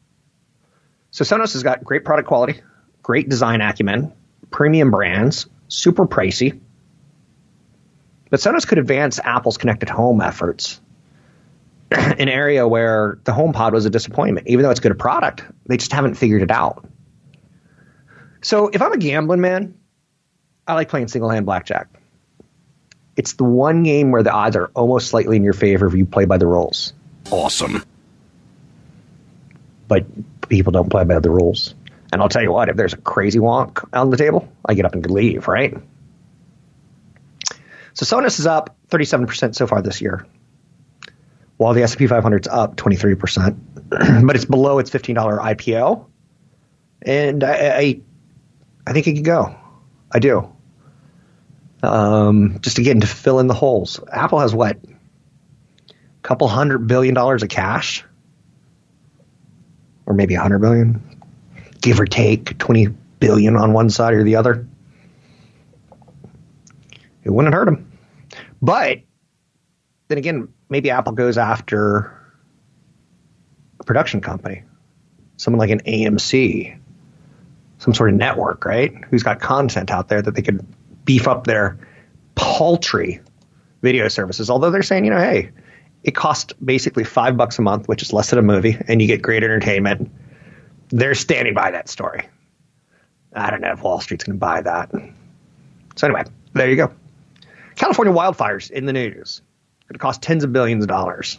So 1.19 1.25
Sonos 1.25 1.55
has 1.55 1.65
got 1.65 1.83
great 1.83 2.05
product 2.05 2.29
quality, 2.29 2.61
great 3.03 3.29
design 3.29 3.61
acumen, 3.61 4.13
premium 4.53 4.93
brands, 4.93 5.49
super 5.67 6.07
pricey. 6.07 6.61
But 8.31 8.39
Sonos 8.39 8.65
could 8.65 8.79
advance 8.79 9.19
Apple's 9.19 9.59
connected 9.59 9.89
home 9.89 10.21
efforts. 10.21 10.81
An 11.91 12.29
area 12.29 12.69
where 12.69 13.19
the 13.25 13.33
HomePod 13.33 13.73
was 13.73 13.85
a 13.85 13.91
disappointment. 13.91 14.47
Even 14.47 14.63
though 14.63 14.71
it's 14.71 14.79
a 14.79 14.83
good 14.85 14.97
product, 14.97 15.43
they 15.67 15.77
just 15.77 15.91
haven't 15.91 16.15
figured 16.15 16.43
it 16.43 16.53
out. 16.53 16.87
So 18.41 18.69
if 18.69 18.81
I'm 18.81 18.93
a 18.93 18.99
gambling 18.99 19.41
man, 19.41 19.77
I 20.69 20.75
like 20.75 20.89
playing 20.89 21.09
single 21.09 21.31
hand 21.31 21.47
blackjack. 21.47 21.89
It's 23.17 23.33
the 23.33 23.43
one 23.43 23.83
game 23.83 24.13
where 24.13 24.23
the 24.23 24.31
odds 24.31 24.55
are 24.55 24.67
almost 24.67 25.09
slightly 25.09 25.35
in 25.35 25.43
your 25.43 25.53
favor 25.53 25.89
if 25.89 25.95
you 25.95 26.07
play 26.07 26.27
by 26.27 26.39
the 26.39 26.47
rules. 26.47 26.93
Awesome. 27.33 27.83
But 29.89 30.07
people 30.49 30.73
don't 30.73 30.91
play 30.91 31.05
by 31.05 31.19
the 31.19 31.31
rules. 31.31 31.75
And 32.13 32.23
I'll 32.23 32.29
tell 32.29 32.43
you 32.43 32.53
what, 32.53 32.69
if 32.69 32.77
there's 32.77 32.95
a 32.95 32.99
crazy 32.99 33.39
wonk 33.39 33.87
on 33.93 34.11
the 34.11 34.17
table, 34.17 34.51
I 34.65 34.75
get 34.75 34.87
up 34.87 34.95
and 34.95 35.09
leave, 35.11 35.47
right? 35.47 35.77
So 37.93 38.07
Sonos 38.07 38.39
is 38.39 38.47
up 38.47 38.77
37% 38.91 39.55
so 39.55 39.67
far 39.67 39.83
this 39.83 40.01
year, 40.01 40.27
while 41.57 41.75
the 41.75 41.83
S&P 41.83 42.07
500 42.07 42.47
is 42.47 42.49
up 42.49 42.77
23%, 42.77 43.59
but 44.27 44.37
it's 44.37 44.45
below 44.45 44.79
its 44.79 44.91
$15 44.91 45.17
IPO. 45.39 46.07
And 47.03 47.45
I, 47.45 47.53
I, 47.53 48.01
I 48.87 48.93
think 48.93 49.07
it 49.07 49.15
could 49.15 49.25
go. 49.25 49.55
I 50.11 50.21
do. 50.21 50.53
Um, 51.83 52.59
just 52.61 52.79
again 52.79 53.01
to 53.01 53.07
fill 53.07 53.39
in 53.39 53.47
the 53.47 53.55
holes. 53.55 54.01
Apple 54.11 54.41
has 54.41 54.55
what? 54.55 54.79
A 54.79 55.95
couple 56.23 56.49
hundred 56.49 56.87
billion 56.87 57.15
dollars 57.15 57.43
of 57.43 57.49
cash, 57.49 58.05
or 60.09 60.15
maybe 60.15 60.35
a 60.35 60.41
hundred 60.41 60.61
billion, 60.61 61.01
give 61.83 62.01
or 62.01 62.07
take 62.07 62.57
twenty 62.59 62.89
billion 63.21 63.57
on 63.57 63.75
one 63.75 63.91
side 63.91 64.15
or 64.15 64.25
the 64.25 64.37
other. 64.37 64.67
It 67.23 67.31
wouldn't 67.31 67.55
hurt 67.55 67.67
them. 67.67 67.93
But 68.63 69.01
then 70.09 70.17
again, 70.17 70.49
maybe 70.71 70.91
Apple 70.91 71.13
goes 71.13 71.37
after 71.37 72.19
a 73.79 73.85
production 73.85 74.23
company, 74.23 74.63
someone 75.37 75.59
like 75.59 75.71
an 75.71 75.81
AMC, 75.81 76.79
some 77.77 77.93
sort 77.93 78.09
of 78.09 78.17
network, 78.17 78.65
right? 78.65 78.95
Who's 79.11 79.23
got 79.23 79.41
content 79.41 79.91
out 79.91 80.09
there 80.09 80.23
that 80.23 80.35
they 80.35 80.43
could 80.43 80.67
beef 81.05 81.29
up 81.29 81.47
their 81.47 81.79
paltry 82.35 83.21
video 83.83 84.09
services. 84.09 84.49
Although 84.49 84.71
they're 84.71 84.83
saying, 84.83 85.05
you 85.05 85.11
know, 85.11 85.19
hey, 85.19 85.51
it 86.05 86.15
costs 86.15 86.53
basically 86.65 87.05
five 87.05 87.37
bucks 87.37 87.59
a 87.59 87.63
month, 87.63 87.89
which 87.89 88.03
is 88.03 88.13
less 88.13 88.31
than 88.31 88.39
a 88.39 88.43
movie, 88.43 88.79
and 88.87 89.03
you 89.03 89.09
get 89.09 89.23
great 89.23 89.43
entertainment. 89.43 90.11
They're 90.91 91.15
standing 91.15 91.55
by 91.55 91.71
that 91.73 91.89
story. 91.89 92.27
I 93.35 93.51
don't 93.51 93.61
know 93.61 93.73
if 93.73 93.83
Wall 93.83 94.01
Street's 94.01 94.25
going 94.25 94.37
to 94.37 94.41
buy 94.41 94.63
that. 94.63 94.91
So 95.97 96.07
anyway, 96.07 96.25
there 96.55 96.71
you 96.71 96.77
go. 96.77 96.93
California 97.77 98.13
wildfires 98.13 98.71
in 98.71 98.87
the 98.87 98.93
news. 98.93 99.43
It 99.91 99.99
cost 99.99 100.23
tens 100.23 100.45
of 100.45 100.53
billions 100.53 100.85
of 100.85 100.89
dollars. 100.89 101.39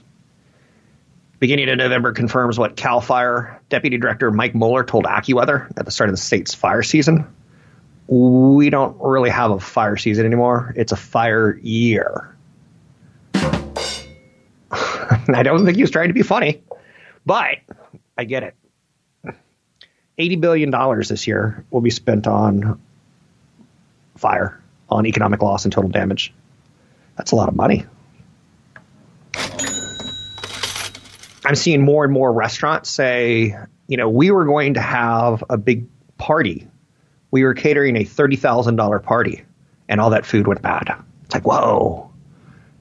Beginning 1.39 1.69
of 1.69 1.77
November 1.77 2.11
confirms 2.11 2.59
what 2.59 2.75
CAL 2.75 2.99
FIRE 3.01 3.61
Deputy 3.69 3.97
Director 3.97 4.29
Mike 4.29 4.53
Mohler 4.53 4.85
told 4.85 5.05
AccuWeather 5.05 5.71
at 5.77 5.85
the 5.85 5.91
start 5.91 6.09
of 6.09 6.13
the 6.13 6.21
state's 6.21 6.53
fire 6.53 6.83
season. 6.83 7.25
We 8.07 8.69
don't 8.69 8.97
really 8.99 9.29
have 9.29 9.51
a 9.51 9.59
fire 9.59 9.95
season 9.95 10.25
anymore. 10.25 10.73
It's 10.75 10.91
a 10.91 10.97
fire 10.97 11.57
year. 11.61 12.35
I 15.33 15.43
don't 15.43 15.65
think 15.65 15.77
he 15.77 15.83
was 15.83 15.91
trying 15.91 16.09
to 16.09 16.13
be 16.13 16.21
funny, 16.23 16.61
but 17.25 17.57
I 18.17 18.23
get 18.25 18.43
it. 18.43 18.55
$80 20.17 20.41
billion 20.41 20.99
this 20.99 21.27
year 21.27 21.65
will 21.71 21.81
be 21.81 21.89
spent 21.89 22.27
on 22.27 22.81
fire, 24.17 24.61
on 24.89 25.05
economic 25.05 25.41
loss 25.41 25.63
and 25.63 25.71
total 25.71 25.89
damage. 25.89 26.33
That's 27.15 27.31
a 27.31 27.35
lot 27.35 27.47
of 27.47 27.55
money. 27.55 27.85
I'm 31.45 31.55
seeing 31.55 31.81
more 31.81 32.03
and 32.03 32.13
more 32.13 32.31
restaurants 32.31 32.89
say, 32.89 33.55
you 33.87 33.97
know, 33.97 34.09
we 34.09 34.29
were 34.29 34.45
going 34.45 34.75
to 34.75 34.81
have 34.81 35.43
a 35.49 35.57
big 35.57 35.87
party. 36.17 36.67
We 37.31 37.43
were 37.43 37.53
catering 37.53 37.95
a 37.95 38.03
$30,000 38.03 39.03
party, 39.03 39.43
and 39.87 40.01
all 40.01 40.11
that 40.11 40.25
food 40.25 40.47
went 40.47 40.61
bad. 40.61 40.93
It's 41.25 41.33
like, 41.33 41.47
whoa. 41.47 42.11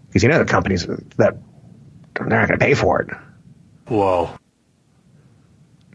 Because 0.08 0.22
you 0.22 0.28
know 0.28 0.38
the 0.38 0.44
companies 0.44 0.86
that 1.16 1.36
they're 2.18 2.40
not 2.40 2.48
going 2.48 2.58
to 2.58 2.64
pay 2.64 2.74
for 2.74 3.02
it. 3.02 3.08
Whoa. 3.86 4.30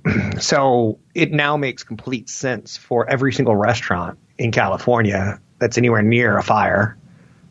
So 0.40 1.00
it 1.16 1.32
now 1.32 1.56
makes 1.56 1.84
complete 1.84 2.28
sense 2.28 2.76
for 2.76 3.10
every 3.10 3.32
single 3.32 3.56
restaurant 3.56 4.20
in 4.38 4.52
California 4.52 5.40
that's 5.60 5.78
anywhere 5.78 6.02
near 6.02 6.38
a 6.38 6.44
fire 6.44 6.98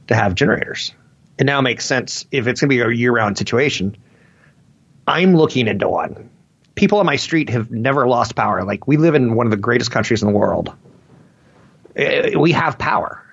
to 0.08 0.14
have 0.14 0.34
generators. 0.34 0.92
It 1.38 1.44
now 1.44 1.62
makes 1.62 1.86
sense 1.86 2.26
if 2.30 2.46
it's 2.46 2.60
going 2.60 2.68
to 2.68 2.76
be 2.76 2.80
a 2.80 2.90
year 2.90 3.12
round 3.12 3.38
situation. 3.38 3.96
I'm 5.06 5.34
looking 5.34 5.66
into 5.66 5.88
one. 5.88 6.28
People 6.74 6.98
on 6.98 7.06
my 7.06 7.16
street 7.16 7.48
have 7.48 7.70
never 7.70 8.06
lost 8.06 8.34
power. 8.36 8.64
Like, 8.64 8.86
we 8.86 8.98
live 8.98 9.14
in 9.14 9.34
one 9.34 9.46
of 9.46 9.50
the 9.50 9.56
greatest 9.56 9.90
countries 9.90 10.22
in 10.22 10.30
the 10.30 10.36
world. 10.36 10.74
Eh, 11.96 12.36
We 12.36 12.52
have 12.52 12.78
power. 12.78 13.24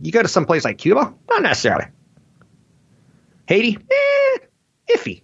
You 0.00 0.12
go 0.12 0.22
to 0.22 0.28
some 0.28 0.46
place 0.46 0.64
like 0.64 0.78
Cuba, 0.78 1.12
not 1.28 1.42
necessarily. 1.42 1.86
Haiti, 3.48 3.76
eh, 3.90 4.38
iffy. 4.96 5.22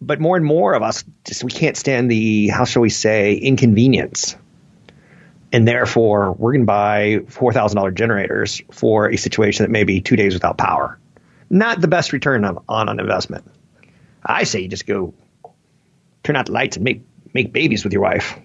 But 0.00 0.20
more 0.20 0.36
and 0.36 0.44
more 0.44 0.74
of 0.74 0.82
us 0.82 1.04
just 1.24 1.42
we 1.42 1.50
can't 1.50 1.76
stand 1.76 2.10
the 2.10 2.48
how 2.48 2.64
shall 2.64 2.82
we 2.82 2.90
say 2.90 3.34
inconvenience, 3.34 4.36
and 5.52 5.66
therefore 5.66 6.32
we're 6.32 6.52
going 6.52 6.62
to 6.62 6.66
buy 6.66 7.20
four 7.28 7.52
thousand 7.52 7.76
dollar 7.76 7.90
generators 7.90 8.62
for 8.70 9.10
a 9.10 9.16
situation 9.16 9.64
that 9.64 9.70
may 9.70 9.84
be 9.84 10.00
two 10.00 10.16
days 10.16 10.34
without 10.34 10.56
power. 10.56 10.98
Not 11.50 11.80
the 11.80 11.88
best 11.88 12.12
return 12.12 12.44
on, 12.44 12.62
on 12.68 12.88
an 12.88 13.00
investment. 13.00 13.44
I 14.24 14.44
say 14.44 14.60
you 14.60 14.68
just 14.68 14.86
go 14.86 15.14
turn 16.22 16.36
out 16.36 16.46
the 16.46 16.52
lights 16.52 16.76
and 16.76 16.84
make 16.84 17.02
make 17.34 17.52
babies 17.52 17.82
with 17.82 17.92
your 17.92 18.02
wife. 18.02 18.38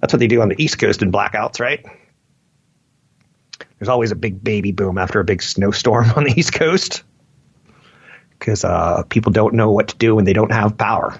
That's 0.00 0.12
what 0.12 0.18
they 0.18 0.26
do 0.26 0.42
on 0.42 0.48
the 0.48 0.62
East 0.62 0.78
Coast 0.78 1.02
in 1.02 1.12
blackouts, 1.12 1.60
right? 1.60 1.84
There's 3.78 3.88
always 3.88 4.10
a 4.10 4.16
big 4.16 4.42
baby 4.42 4.72
boom 4.72 4.98
after 4.98 5.20
a 5.20 5.24
big 5.24 5.42
snowstorm 5.42 6.10
on 6.16 6.24
the 6.24 6.34
East 6.36 6.52
Coast 6.52 7.04
because 8.38 8.64
uh, 8.64 9.02
people 9.08 9.32
don't 9.32 9.54
know 9.54 9.70
what 9.70 9.88
to 9.88 9.96
do 9.96 10.14
when 10.14 10.24
they 10.24 10.32
don't 10.32 10.52
have 10.52 10.76
power. 10.76 11.18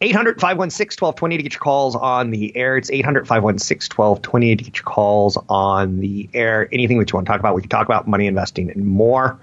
800 0.00 0.40
516 0.40 0.98
1220 1.00 1.36
to 1.36 1.42
get 1.42 1.52
your 1.54 1.60
calls 1.60 1.96
on 1.96 2.30
the 2.30 2.54
air. 2.56 2.76
It's 2.76 2.90
800 2.90 3.26
516 3.26 3.96
1220 3.96 4.56
to 4.56 4.64
get 4.64 4.76
your 4.76 4.84
calls 4.84 5.38
on 5.48 6.00
the 6.00 6.28
air. 6.34 6.68
Anything 6.72 6.98
that 6.98 7.10
you 7.10 7.16
want 7.16 7.26
to 7.26 7.32
talk 7.32 7.40
about, 7.40 7.54
we 7.54 7.62
can 7.62 7.70
talk 7.70 7.86
about 7.86 8.06
money 8.06 8.26
investing 8.26 8.70
and 8.70 8.84
more. 8.84 9.38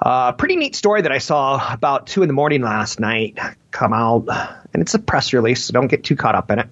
Uh, 0.00 0.32
pretty 0.32 0.56
neat 0.56 0.76
story 0.76 1.02
that 1.02 1.12
I 1.12 1.18
saw 1.18 1.72
about 1.72 2.06
two 2.06 2.22
in 2.22 2.28
the 2.28 2.34
morning 2.34 2.62
last 2.62 3.00
night 3.00 3.38
come 3.70 3.92
out, 3.92 4.26
and 4.72 4.82
it's 4.82 4.94
a 4.94 4.98
press 4.98 5.32
release, 5.32 5.64
so 5.64 5.72
don't 5.72 5.88
get 5.88 6.04
too 6.04 6.16
caught 6.16 6.34
up 6.34 6.50
in 6.50 6.58
it. 6.58 6.68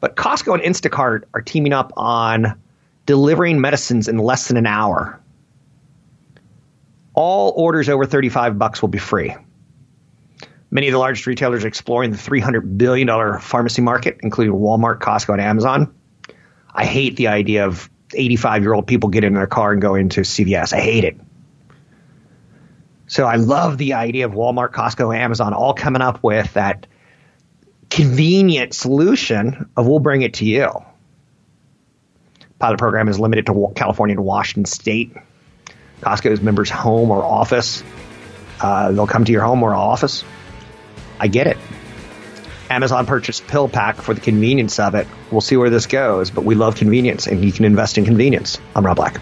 But 0.00 0.16
Costco 0.16 0.54
and 0.54 0.62
Instacart 0.62 1.24
are 1.34 1.42
teaming 1.42 1.72
up 1.72 1.92
on 1.96 2.58
delivering 3.06 3.60
medicines 3.60 4.08
in 4.08 4.18
less 4.18 4.48
than 4.48 4.56
an 4.56 4.66
hour. 4.66 5.20
All 7.16 7.52
orders 7.56 7.88
over 7.88 8.04
35 8.04 8.58
bucks 8.58 8.82
will 8.82 8.90
be 8.90 8.98
free. 8.98 9.34
Many 10.70 10.88
of 10.88 10.92
the 10.92 10.98
largest 10.98 11.26
retailers 11.26 11.64
are 11.64 11.68
exploring 11.68 12.10
the 12.10 12.18
$300 12.18 12.76
billion 12.76 13.40
pharmacy 13.40 13.80
market, 13.80 14.18
including 14.22 14.52
Walmart, 14.52 14.98
Costco, 14.98 15.32
and 15.32 15.40
Amazon. 15.40 15.94
I 16.72 16.84
hate 16.84 17.16
the 17.16 17.28
idea 17.28 17.66
of 17.66 17.88
85 18.14 18.62
year 18.62 18.74
old 18.74 18.86
people 18.86 19.08
get 19.08 19.24
in 19.24 19.32
their 19.32 19.46
car 19.46 19.72
and 19.72 19.80
go 19.80 19.94
into 19.94 20.20
CVS. 20.20 20.74
I 20.74 20.80
hate 20.80 21.04
it. 21.04 21.18
So 23.06 23.24
I 23.24 23.36
love 23.36 23.78
the 23.78 23.94
idea 23.94 24.26
of 24.26 24.32
Walmart, 24.32 24.72
Costco, 24.72 25.14
and 25.14 25.22
Amazon 25.22 25.54
all 25.54 25.72
coming 25.72 26.02
up 26.02 26.22
with 26.22 26.52
that 26.54 26.86
convenient 27.88 28.74
solution 28.74 29.70
of 29.76 29.86
we'll 29.86 30.00
bring 30.00 30.22
it 30.22 30.34
to 30.34 30.44
you. 30.44 30.70
Pilot 32.58 32.78
program 32.78 33.08
is 33.08 33.20
limited 33.20 33.46
to 33.46 33.72
California 33.74 34.16
and 34.16 34.24
Washington 34.24 34.64
State. 34.64 35.14
Costco's 36.00 36.40
members' 36.40 36.70
home 36.70 37.10
or 37.10 37.24
office. 37.24 37.82
Uh, 38.60 38.92
they'll 38.92 39.06
come 39.06 39.24
to 39.24 39.32
your 39.32 39.42
home 39.42 39.62
or 39.62 39.74
office. 39.74 40.24
I 41.18 41.28
get 41.28 41.46
it. 41.46 41.56
Amazon 42.68 43.06
purchased 43.06 43.46
Pill 43.46 43.68
Pack 43.68 43.96
for 43.96 44.12
the 44.12 44.20
convenience 44.20 44.78
of 44.78 44.94
it. 44.94 45.06
We'll 45.30 45.40
see 45.40 45.56
where 45.56 45.70
this 45.70 45.86
goes, 45.86 46.30
but 46.30 46.44
we 46.44 46.54
love 46.54 46.76
convenience, 46.76 47.26
and 47.26 47.44
you 47.44 47.52
can 47.52 47.64
invest 47.64 47.96
in 47.96 48.04
convenience. 48.04 48.58
I'm 48.74 48.84
Rob 48.84 48.96
Black. 48.96 49.20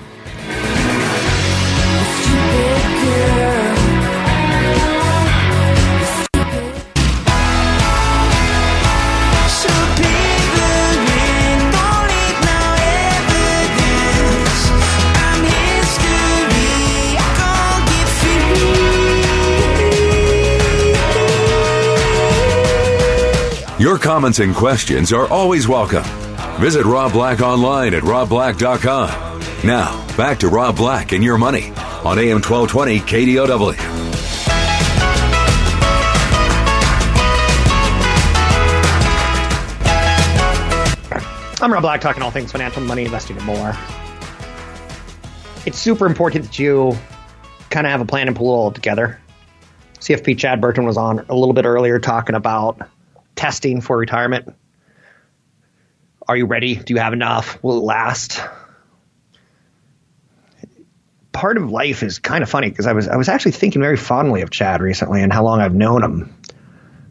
Comments 24.04 24.38
and 24.38 24.54
questions 24.54 25.14
are 25.14 25.26
always 25.28 25.66
welcome. 25.66 26.04
Visit 26.60 26.84
Rob 26.84 27.12
Black 27.12 27.40
online 27.40 27.94
at 27.94 28.02
robblack.com. 28.02 29.40
Now, 29.66 30.06
back 30.14 30.40
to 30.40 30.48
Rob 30.48 30.76
Black 30.76 31.12
and 31.12 31.24
your 31.24 31.38
money 31.38 31.70
on 32.04 32.18
AM 32.18 32.42
1220 32.42 32.98
KDOW. 33.00 33.74
I'm 41.62 41.72
Rob 41.72 41.80
Black, 41.80 42.02
talking 42.02 42.22
all 42.22 42.30
things 42.30 42.52
financial, 42.52 42.82
money, 42.82 43.06
investing, 43.06 43.38
and 43.38 43.46
more. 43.46 43.74
It's 45.64 45.78
super 45.78 46.04
important 46.04 46.44
that 46.44 46.58
you 46.58 46.94
kind 47.70 47.86
of 47.86 47.90
have 47.90 48.02
a 48.02 48.04
plan 48.04 48.28
and 48.28 48.36
pull 48.36 48.52
it 48.52 48.56
all 48.58 48.70
together. 48.70 49.18
CFP 50.00 50.36
Chad 50.36 50.60
Burton 50.60 50.84
was 50.84 50.98
on 50.98 51.24
a 51.30 51.34
little 51.34 51.54
bit 51.54 51.64
earlier 51.64 51.98
talking 51.98 52.36
about 52.36 52.86
testing 53.36 53.80
for 53.80 53.96
retirement. 53.96 54.54
Are 56.26 56.36
you 56.36 56.46
ready? 56.46 56.76
Do 56.76 56.94
you 56.94 57.00
have 57.00 57.12
enough? 57.12 57.62
Will 57.62 57.78
it 57.78 57.84
last? 57.84 58.40
Part 61.32 61.56
of 61.56 61.70
life 61.70 62.02
is 62.02 62.18
kind 62.18 62.42
of 62.42 62.48
funny 62.48 62.70
because 62.70 62.86
I 62.86 62.92
was 62.92 63.08
I 63.08 63.16
was 63.16 63.28
actually 63.28 63.52
thinking 63.52 63.82
very 63.82 63.96
fondly 63.96 64.42
of 64.42 64.50
Chad 64.50 64.80
recently 64.80 65.22
and 65.22 65.32
how 65.32 65.42
long 65.44 65.60
I've 65.60 65.74
known 65.74 66.02
him. 66.02 66.34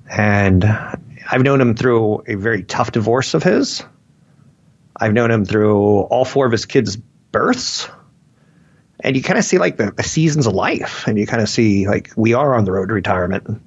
And 0.10 0.64
I've 0.66 1.42
known 1.42 1.62
him 1.62 1.76
through 1.76 2.24
a 2.28 2.36
very 2.36 2.64
tough 2.64 2.92
divorce 2.92 3.34
of 3.34 3.44
his. 3.44 3.84
I've 4.96 5.14
known 5.14 5.32
him 5.32 5.46
through 5.46 6.02
all 6.02 6.26
four 6.26 6.46
of 6.46 6.52
his 6.52 6.66
kids' 6.66 6.96
births. 6.96 7.90
And 9.00 9.16
you 9.18 9.24
kind 9.24 9.38
of 9.38 9.44
see 9.44 9.58
like 9.58 9.76
the, 9.76 9.92
the 9.92 10.04
seasons 10.04 10.48
of 10.48 10.54
life, 10.54 11.08
and 11.08 11.18
you 11.18 11.28
kind 11.28 11.42
of 11.42 11.50
see 11.50 11.88
like 11.88 12.12
we 12.16 12.34
are 12.34 12.56
on 12.56 12.64
the 12.64 12.72
road 12.72 12.88
to 12.88 12.94
retirement. 12.94 13.62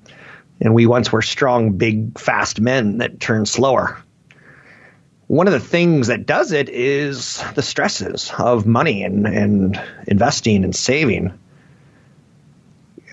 And 0.61 0.75
we 0.75 0.87
once 0.87 1.13
were 1.13 1.23
strong, 1.23 1.73
big, 1.73 2.19
fast 2.19 2.61
men 2.61 2.99
that 2.99 3.21
turn 3.21 3.47
slower. 3.47 3.99
One 5.27 5.47
of 5.47 5.53
the 5.53 5.61
things 5.61 6.07
that 6.07 6.25
does 6.25 6.53
it 6.53 6.69
is 6.69 7.43
the 7.55 7.63
stresses 7.63 8.33
of 8.39 8.65
money 8.67 9.03
and, 9.03 9.27
and 9.27 9.81
investing 10.07 10.65
and 10.65 10.75
saving. 10.75 11.39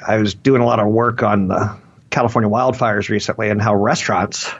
I 0.06 0.18
was 0.18 0.34
doing 0.36 0.62
a 0.62 0.66
lot 0.66 0.80
of 0.80 0.88
work 0.88 1.24
on 1.24 1.48
the 1.48 1.76
California 2.10 2.50
wildfires 2.50 3.10
recently 3.10 3.50
and 3.50 3.62
how 3.62 3.76
restaurants 3.76 4.54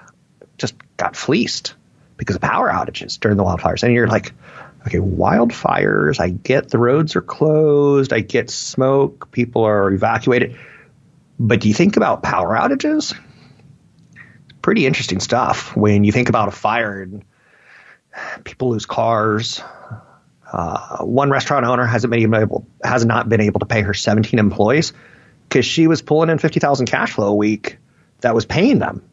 just 0.58 0.76
got 0.98 1.16
fleeced 1.16 1.76
because 2.18 2.36
of 2.36 2.42
power 2.42 2.70
outages 2.70 3.20
during 3.20 3.38
the 3.38 3.44
wildfires. 3.44 3.84
And 3.84 3.94
you're 3.94 4.08
like, 4.08 4.34
okay, 4.88 4.98
wildfires, 4.98 6.20
I 6.20 6.30
get 6.30 6.70
the 6.70 6.80
roads 6.80 7.16
are 7.16 7.22
closed, 7.22 8.14
I 8.14 8.22
get 8.22 8.50
smoke, 8.50 9.32
people 9.32 9.64
are 9.64 9.92
evacuated. 9.92 10.58
But 11.40 11.62
do 11.62 11.68
you 11.68 11.74
think 11.74 11.98
about 11.98 12.24
power 12.24 12.56
outages? 12.56 13.18
Pretty 14.62 14.86
interesting 14.86 15.20
stuff 15.20 15.76
when 15.76 16.04
you 16.04 16.12
think 16.12 16.30
about 16.30 16.48
a 16.48 16.52
fire 16.52 17.02
and 17.02 17.26
people 18.44 18.70
lose 18.70 18.86
cars. 18.86 19.62
Uh, 20.52 21.00
one 21.00 21.30
restaurant 21.32 21.66
owner 21.66 21.86
hasn't 21.86 22.12
been 22.12 22.34
able 22.34 22.68
has 22.84 23.06
not 23.06 23.28
been 23.28 23.42
able 23.42 23.60
to 23.60 23.66
pay 23.66 23.82
her 23.82 23.94
17 23.94 24.40
employees 24.40 24.94
because 25.50 25.66
she 25.66 25.88
was 25.88 26.02
pulling 26.02 26.30
in 26.30 26.38
50,000 26.38 26.86
cash 26.86 27.14
flow 27.14 27.28
a 27.28 27.36
week 27.36 27.78
that 28.22 28.36
was 28.36 28.46
paying 28.46 28.80
them. 28.80 29.04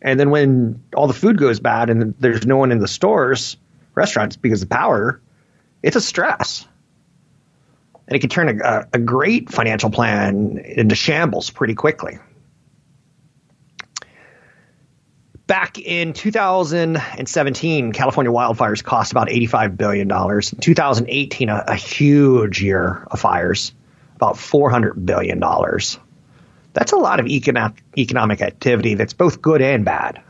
And 0.00 0.20
then 0.20 0.30
when 0.30 0.84
all 0.94 1.08
the 1.08 1.14
food 1.14 1.38
goes 1.38 1.58
bad 1.58 1.90
and 1.90 2.14
there's 2.20 2.46
no 2.46 2.56
one 2.56 2.70
in 2.70 2.78
the 2.78 2.88
stores, 2.88 3.56
restaurants 3.94 4.36
because 4.36 4.62
of 4.62 4.68
power, 4.68 5.20
it's 5.82 5.96
a 5.96 6.00
stress. 6.00 6.66
And 8.08 8.16
it 8.16 8.20
can 8.20 8.30
turn 8.30 8.60
a, 8.60 8.86
a 8.92 8.98
great 8.98 9.50
financial 9.50 9.90
plan 9.90 10.58
into 10.58 10.94
shambles 10.94 11.50
pretty 11.50 11.74
quickly. 11.74 12.18
Back 15.46 15.78
in 15.78 16.12
2017, 16.12 17.92
California 17.92 18.32
wildfires 18.32 18.82
cost 18.82 19.12
about 19.12 19.28
$85 19.28 19.76
billion. 19.76 20.10
In 20.10 20.60
2018, 20.60 21.48
a, 21.48 21.64
a 21.68 21.74
huge 21.76 22.60
year 22.60 23.06
of 23.10 23.20
fires, 23.20 23.72
about 24.16 24.34
$400 24.34 25.04
billion. 25.04 25.40
That's 26.72 26.92
a 26.92 26.96
lot 26.96 27.20
of 27.20 27.26
economic, 27.26 27.82
economic 27.96 28.42
activity 28.42 28.94
that's 28.94 29.12
both 29.14 29.40
good 29.40 29.62
and 29.62 29.84
bad. 29.84 30.20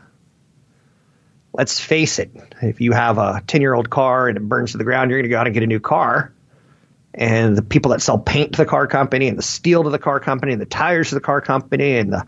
Let's 1.51 1.79
face 1.79 2.19
it, 2.19 2.31
if 2.61 2.79
you 2.79 2.91
have 2.91 3.17
a 3.17 3.41
10 3.47 3.61
year 3.61 3.73
old 3.73 3.89
car 3.89 4.27
and 4.27 4.37
it 4.37 4.41
burns 4.41 4.73
to 4.73 4.77
the 4.77 4.83
ground, 4.83 5.09
you're 5.09 5.19
going 5.19 5.29
to 5.29 5.29
go 5.29 5.39
out 5.39 5.47
and 5.47 5.53
get 5.55 5.63
a 5.63 5.67
new 5.67 5.79
car. 5.79 6.31
And 7.17 7.57
the 7.57 7.63
people 7.63 7.91
that 7.91 8.01
sell 8.01 8.19
paint 8.19 8.53
to 8.53 8.57
the 8.57 8.65
car 8.65 8.85
company 8.85 9.27
and 9.27 9.37
the 9.37 9.43
steel 9.43 9.83
to 9.83 9.89
the 9.89 9.97
car 9.97 10.19
company 10.19 10.53
and 10.53 10.61
the 10.61 10.67
tires 10.67 11.09
to 11.09 11.15
the 11.15 11.21
car 11.21 11.41
company 11.41 11.97
and 11.97 12.13
the, 12.13 12.25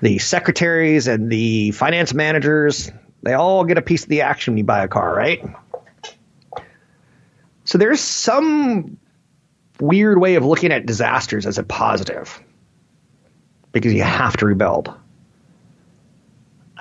the 0.00 0.18
secretaries 0.18 1.06
and 1.06 1.30
the 1.30 1.72
finance 1.72 2.14
managers, 2.14 2.90
they 3.22 3.34
all 3.34 3.64
get 3.64 3.76
a 3.76 3.82
piece 3.82 4.02
of 4.02 4.08
the 4.08 4.22
action 4.22 4.54
when 4.54 4.58
you 4.58 4.64
buy 4.64 4.82
a 4.82 4.88
car, 4.88 5.14
right? 5.14 5.44
So 7.64 7.76
there's 7.76 8.00
some 8.00 8.98
weird 9.78 10.18
way 10.18 10.36
of 10.36 10.44
looking 10.44 10.72
at 10.72 10.86
disasters 10.86 11.44
as 11.44 11.58
a 11.58 11.62
positive 11.62 12.42
because 13.72 13.92
you 13.92 14.02
have 14.02 14.38
to 14.38 14.46
rebuild. 14.46 14.92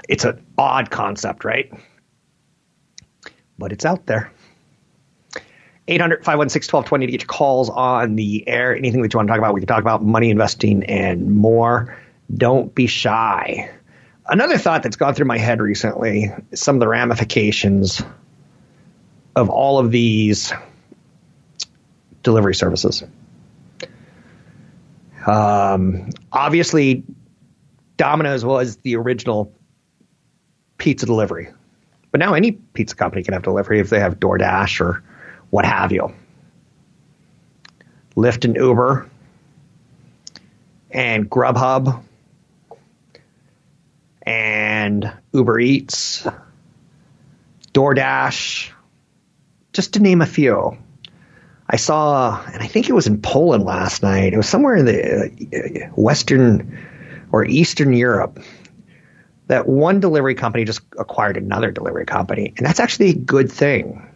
It's 0.08 0.24
an 0.24 0.44
odd 0.58 0.90
concept, 0.90 1.44
right? 1.44 1.72
But 3.58 3.74
it's 3.74 3.86
out 3.86 4.06
there. 4.06 4.32
800 5.90 6.24
516 6.24 6.68
1220 6.72 7.06
to 7.06 7.12
get 7.12 7.22
your 7.22 7.28
calls 7.28 7.70
on 7.70 8.16
the 8.16 8.48
air. 8.48 8.76
Anything 8.76 9.02
that 9.02 9.14
you 9.14 9.18
want 9.18 9.28
to 9.28 9.32
talk 9.32 9.40
about, 9.40 9.54
we 9.54 9.62
can 9.62 9.68
talk 9.68 9.82
about 9.82 10.04
money 10.04 10.30
investing 10.30 10.84
and 10.86 11.36
more. 11.36 11.98
Don't 12.34 12.74
be 12.74 12.86
shy. 12.88 13.72
Another 14.28 14.60
thought 14.60 14.84
that's 14.84 14.96
gone 14.96 15.16
through 15.16 15.26
my 15.26 15.40
head 15.40 15.60
recently 15.60 16.32
is 16.52 16.62
some 16.62 16.76
of 16.76 16.80
the 16.80 16.88
ramifications 16.88 18.04
of 19.36 19.50
all 19.50 19.80
of 19.80 19.90
these 19.90 20.54
delivery 22.22 22.54
services. 22.54 23.04
Um, 25.26 26.10
obviously, 26.32 27.04
Domino's 27.98 28.46
was 28.46 28.78
the 28.78 28.96
original 28.96 29.52
pizza 30.78 31.08
delivery, 31.08 31.50
but 32.12 32.20
now 32.20 32.36
any 32.36 32.52
pizza 32.52 32.96
company 32.96 33.24
can 33.24 33.34
have 33.34 33.44
delivery 33.44 33.80
if 33.80 33.90
they 33.90 34.00
have 34.00 34.20
DoorDash 34.20 34.80
or 34.82 35.04
what 35.50 35.66
have 35.66 35.92
you. 35.92 36.14
Lyft 38.16 38.46
and 38.46 38.56
Uber 38.56 39.10
and 40.92 41.30
Grubhub 41.30 42.04
and 44.24 45.12
Uber 45.34 45.60
Eats, 45.60 46.28
DoorDash, 47.74 48.72
just 49.74 49.94
to 49.94 50.00
name 50.00 50.22
a 50.22 50.26
few. 50.26 50.78
I 51.70 51.76
saw, 51.76 52.44
and 52.52 52.64
I 52.64 52.68
think 52.68 52.90
it 52.90 52.94
was 52.94 53.08
in 53.08 53.22
Poland 53.22 53.64
last 53.64 54.02
night. 54.02 54.34
It 54.34 54.38
was 54.38 54.50
somewhere 54.50 54.76
in 54.76 54.86
the 54.86 55.26
uh, 55.54 55.92
Western 55.96 56.80
or 57.32 57.46
Eastern 57.46 57.94
Europe 57.94 58.40
that 59.48 59.68
one 59.68 60.00
delivery 60.00 60.36
company 60.36 60.64
just 60.66 60.82
acquired 60.98 61.38
another 61.38 61.72
delivery 61.72 62.06
company. 62.06 62.54
And 62.58 62.66
that's 62.66 62.80
actually 62.80 63.10
a 63.10 63.16
good 63.16 63.52
thing. 63.52 64.09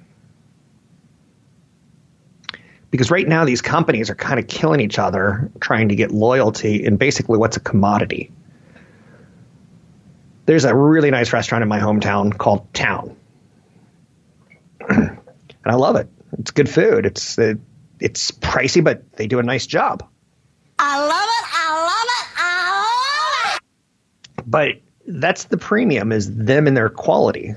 Because 2.94 3.10
right 3.10 3.28
now, 3.28 3.44
these 3.44 3.64
companies 3.64 4.12
are 4.12 4.16
kind 4.16 4.40
of 4.40 4.46
killing 4.46 4.80
each 4.80 5.00
other, 5.00 5.50
trying 5.60 5.90
to 5.90 5.96
get 5.96 6.12
loyalty 6.12 6.86
in 6.86 6.98
basically 6.98 7.40
what's 7.40 7.58
a 7.58 7.60
commodity. 7.60 8.32
There's 10.46 10.64
a 10.64 10.76
really 10.76 11.10
nice 11.10 11.34
restaurant 11.34 11.64
in 11.64 11.68
my 11.68 11.80
hometown 11.80 12.38
called 12.38 12.72
Town. 12.72 13.18
and 14.88 15.18
I 15.66 15.74
love 15.74 15.96
it. 15.96 16.08
It's 16.38 16.52
good 16.52 16.70
food. 16.70 17.08
It's 17.08 17.36
it, 17.40 17.58
it's 18.00 18.30
pricey, 18.30 18.84
but 18.84 19.12
they 19.14 19.26
do 19.26 19.40
a 19.40 19.44
nice 19.44 19.66
job. 19.66 20.08
I 20.78 21.00
love 21.00 21.10
it. 21.10 21.46
I 21.52 21.86
love 21.88 22.06
it. 22.06 22.28
I 22.38 23.50
love 23.50 23.58
it. 23.58 24.44
But 24.46 24.68
that's 25.08 25.46
the 25.46 25.58
premium 25.58 26.12
is 26.12 26.32
them 26.32 26.68
and 26.68 26.78
their 26.78 26.90
quality, 26.90 27.56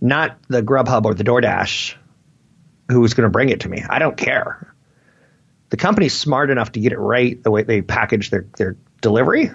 not 0.00 0.38
the 0.48 0.62
Grubhub 0.62 1.04
or 1.04 1.12
the 1.12 1.24
DoorDash 1.24 1.96
who's 2.92 3.14
going 3.14 3.24
to 3.24 3.30
bring 3.30 3.48
it 3.48 3.60
to 3.60 3.68
me. 3.68 3.82
I 3.88 3.98
don't 3.98 4.16
care. 4.16 4.72
The 5.70 5.76
company's 5.76 6.14
smart 6.14 6.50
enough 6.50 6.72
to 6.72 6.80
get 6.80 6.92
it 6.92 6.98
right 6.98 7.42
the 7.42 7.50
way 7.50 7.62
they 7.62 7.82
package 7.82 8.30
their, 8.30 8.46
their 8.58 8.76
delivery. 9.00 9.50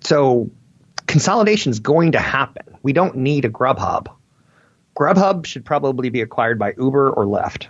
So 0.00 0.50
consolidation 1.06 1.70
is 1.70 1.80
going 1.80 2.12
to 2.12 2.20
happen. 2.20 2.78
We 2.82 2.92
don't 2.92 3.16
need 3.16 3.44
a 3.44 3.50
Grubhub. 3.50 4.06
Grubhub 4.96 5.46
should 5.46 5.64
probably 5.64 6.08
be 6.08 6.20
acquired 6.20 6.58
by 6.58 6.74
Uber 6.78 7.10
or 7.10 7.24
Lyft. 7.24 7.66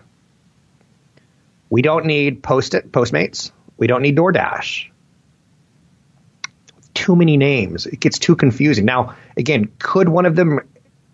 We 1.70 1.82
don't 1.82 2.06
need 2.06 2.42
Post 2.42 2.74
it, 2.74 2.92
Postmates. 2.92 3.50
We 3.76 3.86
don't 3.86 4.02
need 4.02 4.16
DoorDash. 4.16 4.88
Too 6.94 7.16
many 7.16 7.36
names. 7.36 7.86
It 7.86 8.00
gets 8.00 8.18
too 8.18 8.34
confusing. 8.34 8.84
Now, 8.84 9.14
again, 9.36 9.70
could 9.78 10.08
one 10.08 10.26
of 10.26 10.36
them 10.36 10.60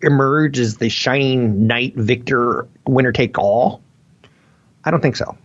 emerge 0.01 0.59
as 0.59 0.77
the 0.77 0.89
shining 0.89 1.67
knight 1.67 1.95
victor, 1.95 2.69
winner 2.87 3.13
take 3.13 3.39
all? 3.39 3.83
I 4.85 4.91
don't 4.91 5.01
think 5.01 5.17
so. 5.17 5.37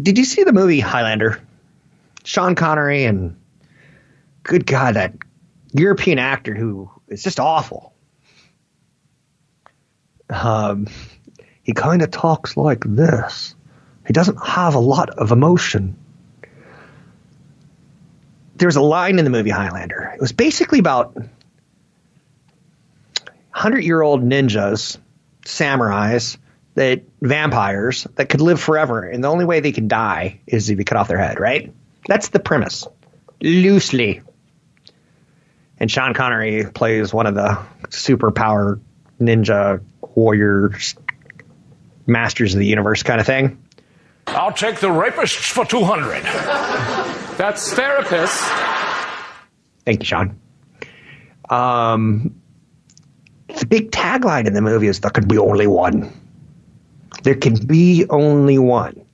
Did 0.00 0.18
you 0.18 0.24
see 0.24 0.44
the 0.44 0.52
movie 0.52 0.80
Highlander? 0.80 1.40
Sean 2.24 2.54
Connery 2.54 3.04
and 3.04 3.36
good 4.42 4.66
God, 4.66 4.94
that 4.94 5.14
European 5.72 6.18
actor 6.18 6.54
who 6.54 6.90
is 7.08 7.22
just 7.22 7.40
awful. 7.40 7.94
Um, 10.28 10.88
he 11.62 11.72
kind 11.72 12.02
of 12.02 12.10
talks 12.10 12.56
like 12.56 12.84
this. 12.84 13.54
He 14.06 14.12
doesn't 14.12 14.44
have 14.44 14.74
a 14.74 14.80
lot 14.80 15.10
of 15.10 15.32
emotion. 15.32 15.96
There's 18.56 18.76
a 18.76 18.82
line 18.82 19.18
in 19.18 19.24
the 19.24 19.30
movie 19.30 19.50
Highlander. 19.50 20.12
It 20.14 20.20
was 20.20 20.32
basically 20.32 20.78
about 20.78 21.16
hundred 23.56 23.84
year 23.84 24.02
old 24.02 24.22
ninjas, 24.22 24.98
samurais, 25.46 26.36
that 26.74 27.02
vampires 27.22 28.06
that 28.16 28.28
could 28.28 28.42
live 28.42 28.60
forever, 28.60 29.02
and 29.02 29.24
the 29.24 29.28
only 29.28 29.46
way 29.46 29.60
they 29.60 29.72
can 29.72 29.88
die 29.88 30.40
is 30.46 30.68
if 30.68 30.78
you 30.78 30.84
cut 30.84 30.98
off 30.98 31.08
their 31.08 31.18
head. 31.18 31.40
Right? 31.40 31.72
That's 32.06 32.28
the 32.28 32.38
premise, 32.38 32.86
loosely. 33.40 34.20
And 35.78 35.90
Sean 35.90 36.12
Connery 36.12 36.66
plays 36.70 37.14
one 37.14 37.26
of 37.26 37.34
the 37.34 37.58
superpower 37.88 38.78
ninja 39.20 39.82
warriors, 40.14 40.94
masters 42.06 42.54
of 42.54 42.60
the 42.60 42.66
universe 42.66 43.02
kind 43.02 43.20
of 43.20 43.26
thing. 43.26 43.62
I'll 44.26 44.52
take 44.52 44.80
the 44.80 44.88
rapists 44.88 45.50
for 45.50 45.64
200. 45.64 46.22
That's 47.38 47.72
therapists. 47.72 48.42
Thank 49.84 50.00
you, 50.00 50.04
Sean. 50.06 50.40
Um, 51.48 52.34
the 53.66 53.80
big 53.80 53.90
tagline 53.90 54.46
in 54.46 54.54
the 54.54 54.62
movie 54.62 54.86
is 54.86 55.00
there 55.00 55.10
can 55.10 55.26
be 55.26 55.38
only 55.38 55.66
one. 55.66 56.12
There 57.24 57.34
can 57.34 57.66
be 57.66 58.06
only 58.08 58.58
one. 58.58 59.04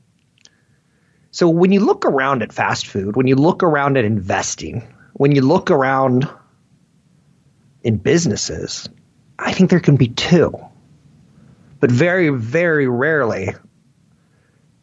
So 1.30 1.48
when 1.48 1.72
you 1.72 1.80
look 1.80 2.04
around 2.04 2.42
at 2.42 2.52
fast 2.52 2.86
food, 2.86 3.16
when 3.16 3.26
you 3.26 3.34
look 3.34 3.62
around 3.62 3.96
at 3.96 4.04
investing, 4.04 4.86
when 5.14 5.34
you 5.34 5.40
look 5.40 5.70
around 5.70 6.28
in 7.82 7.96
businesses, 7.96 8.90
I 9.38 9.52
think 9.52 9.70
there 9.70 9.80
can 9.80 9.96
be 9.96 10.08
two. 10.08 10.52
But 11.80 11.90
very, 11.90 12.28
very 12.28 12.86
rarely 12.86 13.54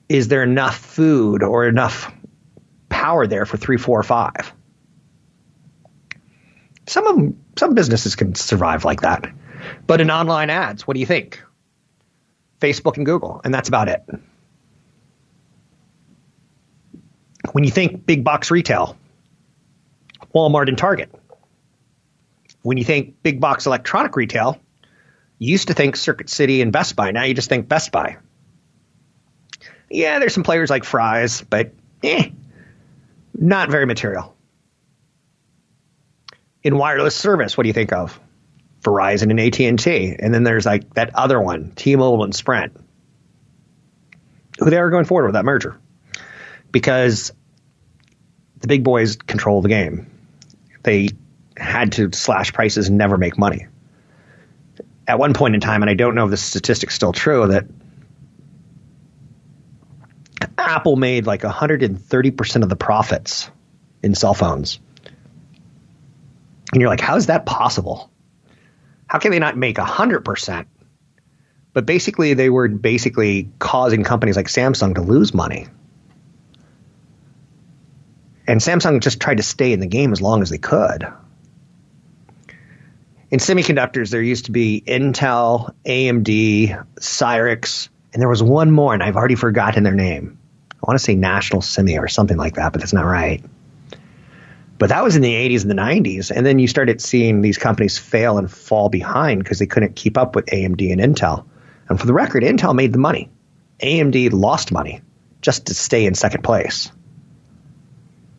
is 0.08 0.30
there 0.30 0.42
enough 0.42 0.78
food 0.78 1.44
or 1.44 1.68
enough 1.68 2.12
power 2.90 3.28
there 3.28 3.46
for 3.46 3.58
three, 3.58 3.78
four, 3.78 4.02
five. 4.02 4.52
Some 6.88 7.06
of 7.06 7.16
them, 7.16 7.44
some 7.56 7.76
businesses 7.76 8.16
can 8.16 8.34
survive 8.34 8.84
like 8.84 9.02
that. 9.02 9.32
But 9.88 10.02
in 10.02 10.12
online 10.12 10.50
ads, 10.50 10.88
what 10.88 10.94
do 10.94 11.00
you 11.00 11.06
think? 11.06 11.42
Facebook 12.60 12.98
and 12.98 13.06
Google, 13.06 13.42
and 13.44 13.54
that's 13.54 13.70
about 13.70 13.88
it. 13.88 14.04
When 17.52 17.64
you 17.64 17.72
think 17.72 18.06
big 18.06 18.24
box 18.24 18.52
retail, 18.52 18.98
Walmart 20.34 20.68
and 20.68 20.78
Target. 20.78 21.10
When 22.62 22.78
you 22.78 22.84
think 22.84 23.24
big 23.24 23.40
box 23.40 23.66
electronic 23.66 24.16
retail, 24.16 24.60
you 25.38 25.52
used 25.52 25.70
to 25.70 25.74
think 25.74 25.96
Circuit 25.96 26.30
City 26.30 26.62
and 26.62 26.72
Best 26.72 26.96
Buy. 26.96 27.12
Now 27.12 27.24
you 27.24 27.34
just 27.34 27.50
think 27.50 27.68
Best 27.68 27.92
Buy. 27.92 28.18
Yeah, 29.90 30.20
there's 30.20 30.34
some 30.34 30.44
players 30.44 30.70
like 30.70 30.84
Fry's, 30.84 31.42
but 31.42 31.74
eh, 32.04 32.30
not 33.34 33.70
very 33.70 33.86
material. 33.86 34.36
In 36.62 36.78
wireless 36.78 37.16
service, 37.16 37.58
what 37.58 37.64
do 37.64 37.70
you 37.70 37.74
think 37.74 37.94
of? 37.94 38.20
Verizon 38.82 39.30
and 39.30 39.40
AT&T. 39.40 40.16
And 40.20 40.34
then 40.34 40.44
there's 40.44 40.66
like 40.66 40.94
that 40.94 41.16
other 41.16 41.40
one, 41.40 41.72
T-Mobile 41.76 42.24
and 42.24 42.36
Sprint. 42.36 42.76
Who 44.60 44.70
they 44.70 44.78
are 44.78 44.90
going 44.90 45.06
forward 45.06 45.28
with 45.28 45.34
that 45.34 45.46
merger. 45.46 45.80
Because 46.72 47.32
the 48.60 48.68
big 48.68 48.84
boys 48.84 49.16
control 49.16 49.62
the 49.62 49.70
game. 49.70 50.12
They 50.84 51.10
had 51.58 51.94
to 51.94 52.12
slash 52.14 52.54
prices 52.54 52.88
and 52.88 52.98
never 52.98 53.18
make 53.18 53.38
money. 53.38 53.68
At 55.08 55.18
one 55.18 55.34
point 55.34 55.56
in 55.56 55.62
time, 55.62 55.82
and 55.82 55.90
I 55.90 55.96
don't 55.96 56.16
know 56.16 56.26
if 56.26 56.32
this 56.32 56.44
statistic's 56.44 56.94
still 56.94 57.14
true, 57.14 57.48
that 57.48 57.66
Apple 60.58 60.96
made 60.96 61.26
like 61.26 61.42
130% 61.42 62.64
of 62.64 62.70
the 62.70 62.76
profits 62.76 63.50
in 64.04 64.14
cell 64.16 64.34
phones. 64.34 64.80
And 66.72 66.82
you're 66.82 66.90
like, 66.90 67.02
how 67.02 67.16
is 67.16 67.28
that 67.28 67.46
possible? 67.46 68.09
How 69.10 69.18
can 69.18 69.32
they 69.32 69.40
not 69.40 69.58
make 69.58 69.78
100%? 69.78 70.66
But 71.74 71.86
basically, 71.86 72.36
they 72.36 72.50
were 72.50 72.68
basically 72.68 73.50
causing 73.58 74.04
companies 74.04 74.36
like 74.36 74.48
Samsung 74.48 74.96
to 74.96 75.02
lose 75.02 75.34
money. 75.34 75.68
And 78.48 78.60
Samsung 78.60 79.02
just 79.02 79.20
tried 79.20 79.38
to 79.38 79.44
stay 79.44 79.74
in 79.74 79.80
the 79.80 79.88
game 79.88 80.12
as 80.12 80.22
long 80.22 80.42
as 80.42 80.50
they 80.50 80.58
could. 80.58 81.08
In 83.32 83.40
semiconductors, 83.40 84.10
there 84.10 84.22
used 84.22 84.46
to 84.46 84.52
be 84.52 84.82
Intel, 84.86 85.74
AMD, 85.86 86.86
Cyrix, 87.00 87.90
and 88.14 88.22
there 88.22 88.30
was 88.30 88.42
one 88.42 88.72
more, 88.72 88.94
and 88.94 89.04
I've 89.04 89.16
already 89.16 89.36
forgotten 89.36 89.84
their 89.84 89.94
name. 89.94 90.40
I 90.72 90.88
want 90.88 90.98
to 90.98 91.04
say 91.04 91.16
National 91.16 91.62
Semi 91.62 91.98
or 91.98 92.08
something 92.08 92.38
like 92.38 92.56
that, 92.56 92.72
but 92.74 92.82
that's 92.82 92.94
not 92.94 93.06
right. 93.06 93.44
But 94.80 94.90
that 94.90 95.04
was 95.04 95.18
in 95.18 95.22
the 95.22 95.34
80s 95.34 95.62
and 95.62 95.70
the 95.70 95.76
90s. 95.76 96.32
And 96.32 96.46
then 96.46 96.58
you 96.58 96.68
started 96.68 97.02
seeing 97.02 97.42
these 97.42 97.58
companies 97.58 97.98
fail 97.98 98.38
and 98.38 98.50
fall 98.50 98.88
behind 98.88 99.44
because 99.44 99.60
they 99.60 99.68
couldn't 99.68 99.98
keep 99.98 100.18
up 100.18 100.36
with 100.36 100.46
AMD 100.46 100.92
and 100.92 101.02
Intel. 101.02 101.46
And 101.90 102.00
for 102.00 102.08
the 102.08 102.14
record, 102.14 102.44
Intel 102.44 102.74
made 102.74 102.94
the 102.94 102.98
money. 102.98 103.30
AMD 103.84 104.32
lost 104.32 104.72
money 104.72 105.02
just 105.42 105.68
to 105.68 105.74
stay 105.74 106.06
in 106.06 106.16
second 106.16 106.44
place. 106.44 106.92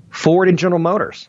Ford 0.08 0.48
and 0.48 0.58
General 0.58 0.80
Motors. 0.80 1.28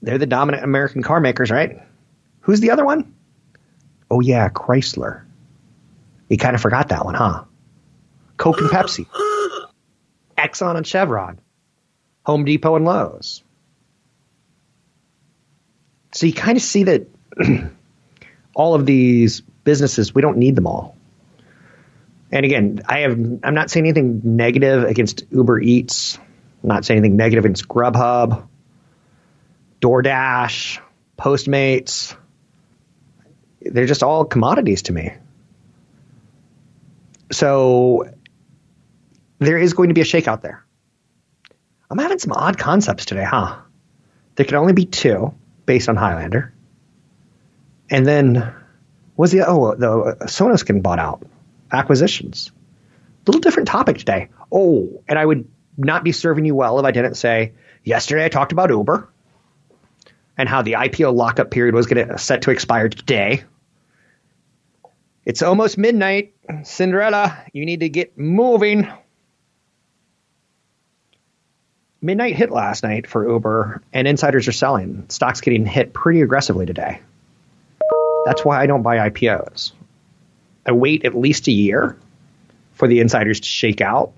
They're 0.00 0.18
the 0.18 0.26
dominant 0.26 0.64
American 0.64 1.02
car 1.02 1.20
makers, 1.20 1.50
right? 1.50 1.82
Who's 2.40 2.60
the 2.60 2.70
other 2.70 2.84
one? 2.84 3.14
Oh, 4.10 4.20
yeah, 4.20 4.48
Chrysler. 4.48 5.22
You 6.30 6.38
kind 6.38 6.54
of 6.54 6.62
forgot 6.62 6.88
that 6.88 7.04
one, 7.04 7.14
huh? 7.14 7.44
Coke 8.38 8.58
and 8.62 8.70
Pepsi. 8.70 9.06
Exxon 10.38 10.76
and 10.76 10.86
Chevron. 10.86 11.38
Home 12.24 12.44
Depot 12.44 12.76
and 12.76 12.84
Lowe's. 12.84 13.42
So 16.12 16.26
you 16.26 16.32
kind 16.32 16.56
of 16.56 16.62
see 16.62 16.84
that 16.84 17.06
all 18.54 18.74
of 18.74 18.86
these 18.86 19.40
businesses, 19.40 20.14
we 20.14 20.22
don't 20.22 20.36
need 20.36 20.56
them 20.56 20.66
all. 20.66 20.96
And 22.30 22.46
again, 22.46 22.80
I 22.86 23.00
have 23.00 23.12
I'm 23.42 23.54
not 23.54 23.70
saying 23.70 23.84
anything 23.84 24.22
negative 24.24 24.84
against 24.84 25.24
Uber 25.30 25.60
Eats. 25.60 26.18
I'm 26.62 26.68
not 26.68 26.84
saying 26.84 26.98
anything 26.98 27.16
negative 27.16 27.44
against 27.44 27.68
Grubhub, 27.68 28.46
DoorDash, 29.80 30.80
Postmates. 31.18 32.16
They're 33.60 33.86
just 33.86 34.02
all 34.02 34.24
commodities 34.24 34.82
to 34.82 34.92
me. 34.92 35.12
So 37.30 38.10
there 39.38 39.58
is 39.58 39.74
going 39.74 39.88
to 39.88 39.94
be 39.94 40.00
a 40.00 40.04
shakeout 40.04 40.42
there. 40.42 40.64
I'm 41.92 41.98
having 41.98 42.18
some 42.18 42.32
odd 42.32 42.56
concepts 42.56 43.04
today, 43.04 43.22
huh? 43.22 43.54
There 44.36 44.46
can 44.46 44.56
only 44.56 44.72
be 44.72 44.86
two 44.86 45.34
based 45.66 45.90
on 45.90 45.96
Highlander. 45.96 46.54
And 47.90 48.06
then 48.06 48.50
was 49.18 49.30
the 49.30 49.46
oh 49.46 49.74
the 49.74 50.16
Sonos 50.24 50.64
getting 50.64 50.80
bought 50.80 50.98
out? 50.98 51.22
Acquisitions. 51.70 52.50
A 52.50 53.30
little 53.30 53.42
different 53.42 53.68
topic 53.68 53.98
today. 53.98 54.30
Oh, 54.50 55.02
and 55.06 55.18
I 55.18 55.26
would 55.26 55.46
not 55.76 56.02
be 56.02 56.12
serving 56.12 56.46
you 56.46 56.54
well 56.54 56.78
if 56.78 56.86
I 56.86 56.92
didn't 56.92 57.16
say 57.16 57.52
yesterday 57.84 58.24
I 58.24 58.30
talked 58.30 58.52
about 58.52 58.70
Uber 58.70 59.10
and 60.38 60.48
how 60.48 60.62
the 60.62 60.72
IPO 60.72 61.14
lockup 61.14 61.50
period 61.50 61.74
was 61.74 61.86
going 61.86 62.08
to 62.08 62.16
set 62.16 62.40
to 62.42 62.52
expire 62.52 62.88
today. 62.88 63.44
It's 65.26 65.42
almost 65.42 65.76
midnight. 65.76 66.32
Cinderella, 66.62 67.44
you 67.52 67.66
need 67.66 67.80
to 67.80 67.90
get 67.90 68.16
moving. 68.16 68.90
Midnight 72.04 72.34
hit 72.34 72.50
last 72.50 72.82
night 72.82 73.06
for 73.06 73.28
Uber, 73.28 73.80
and 73.92 74.08
insiders 74.08 74.48
are 74.48 74.52
selling. 74.52 75.06
Stocks 75.08 75.40
getting 75.40 75.64
hit 75.64 75.92
pretty 75.92 76.20
aggressively 76.20 76.66
today. 76.66 77.00
That's 78.24 78.44
why 78.44 78.60
I 78.60 78.66
don't 78.66 78.82
buy 78.82 79.08
IPOs. 79.08 79.70
I 80.66 80.72
wait 80.72 81.04
at 81.04 81.14
least 81.14 81.46
a 81.46 81.52
year 81.52 81.96
for 82.72 82.88
the 82.88 82.98
insiders 82.98 83.38
to 83.40 83.46
shake 83.46 83.80
out. 83.80 84.14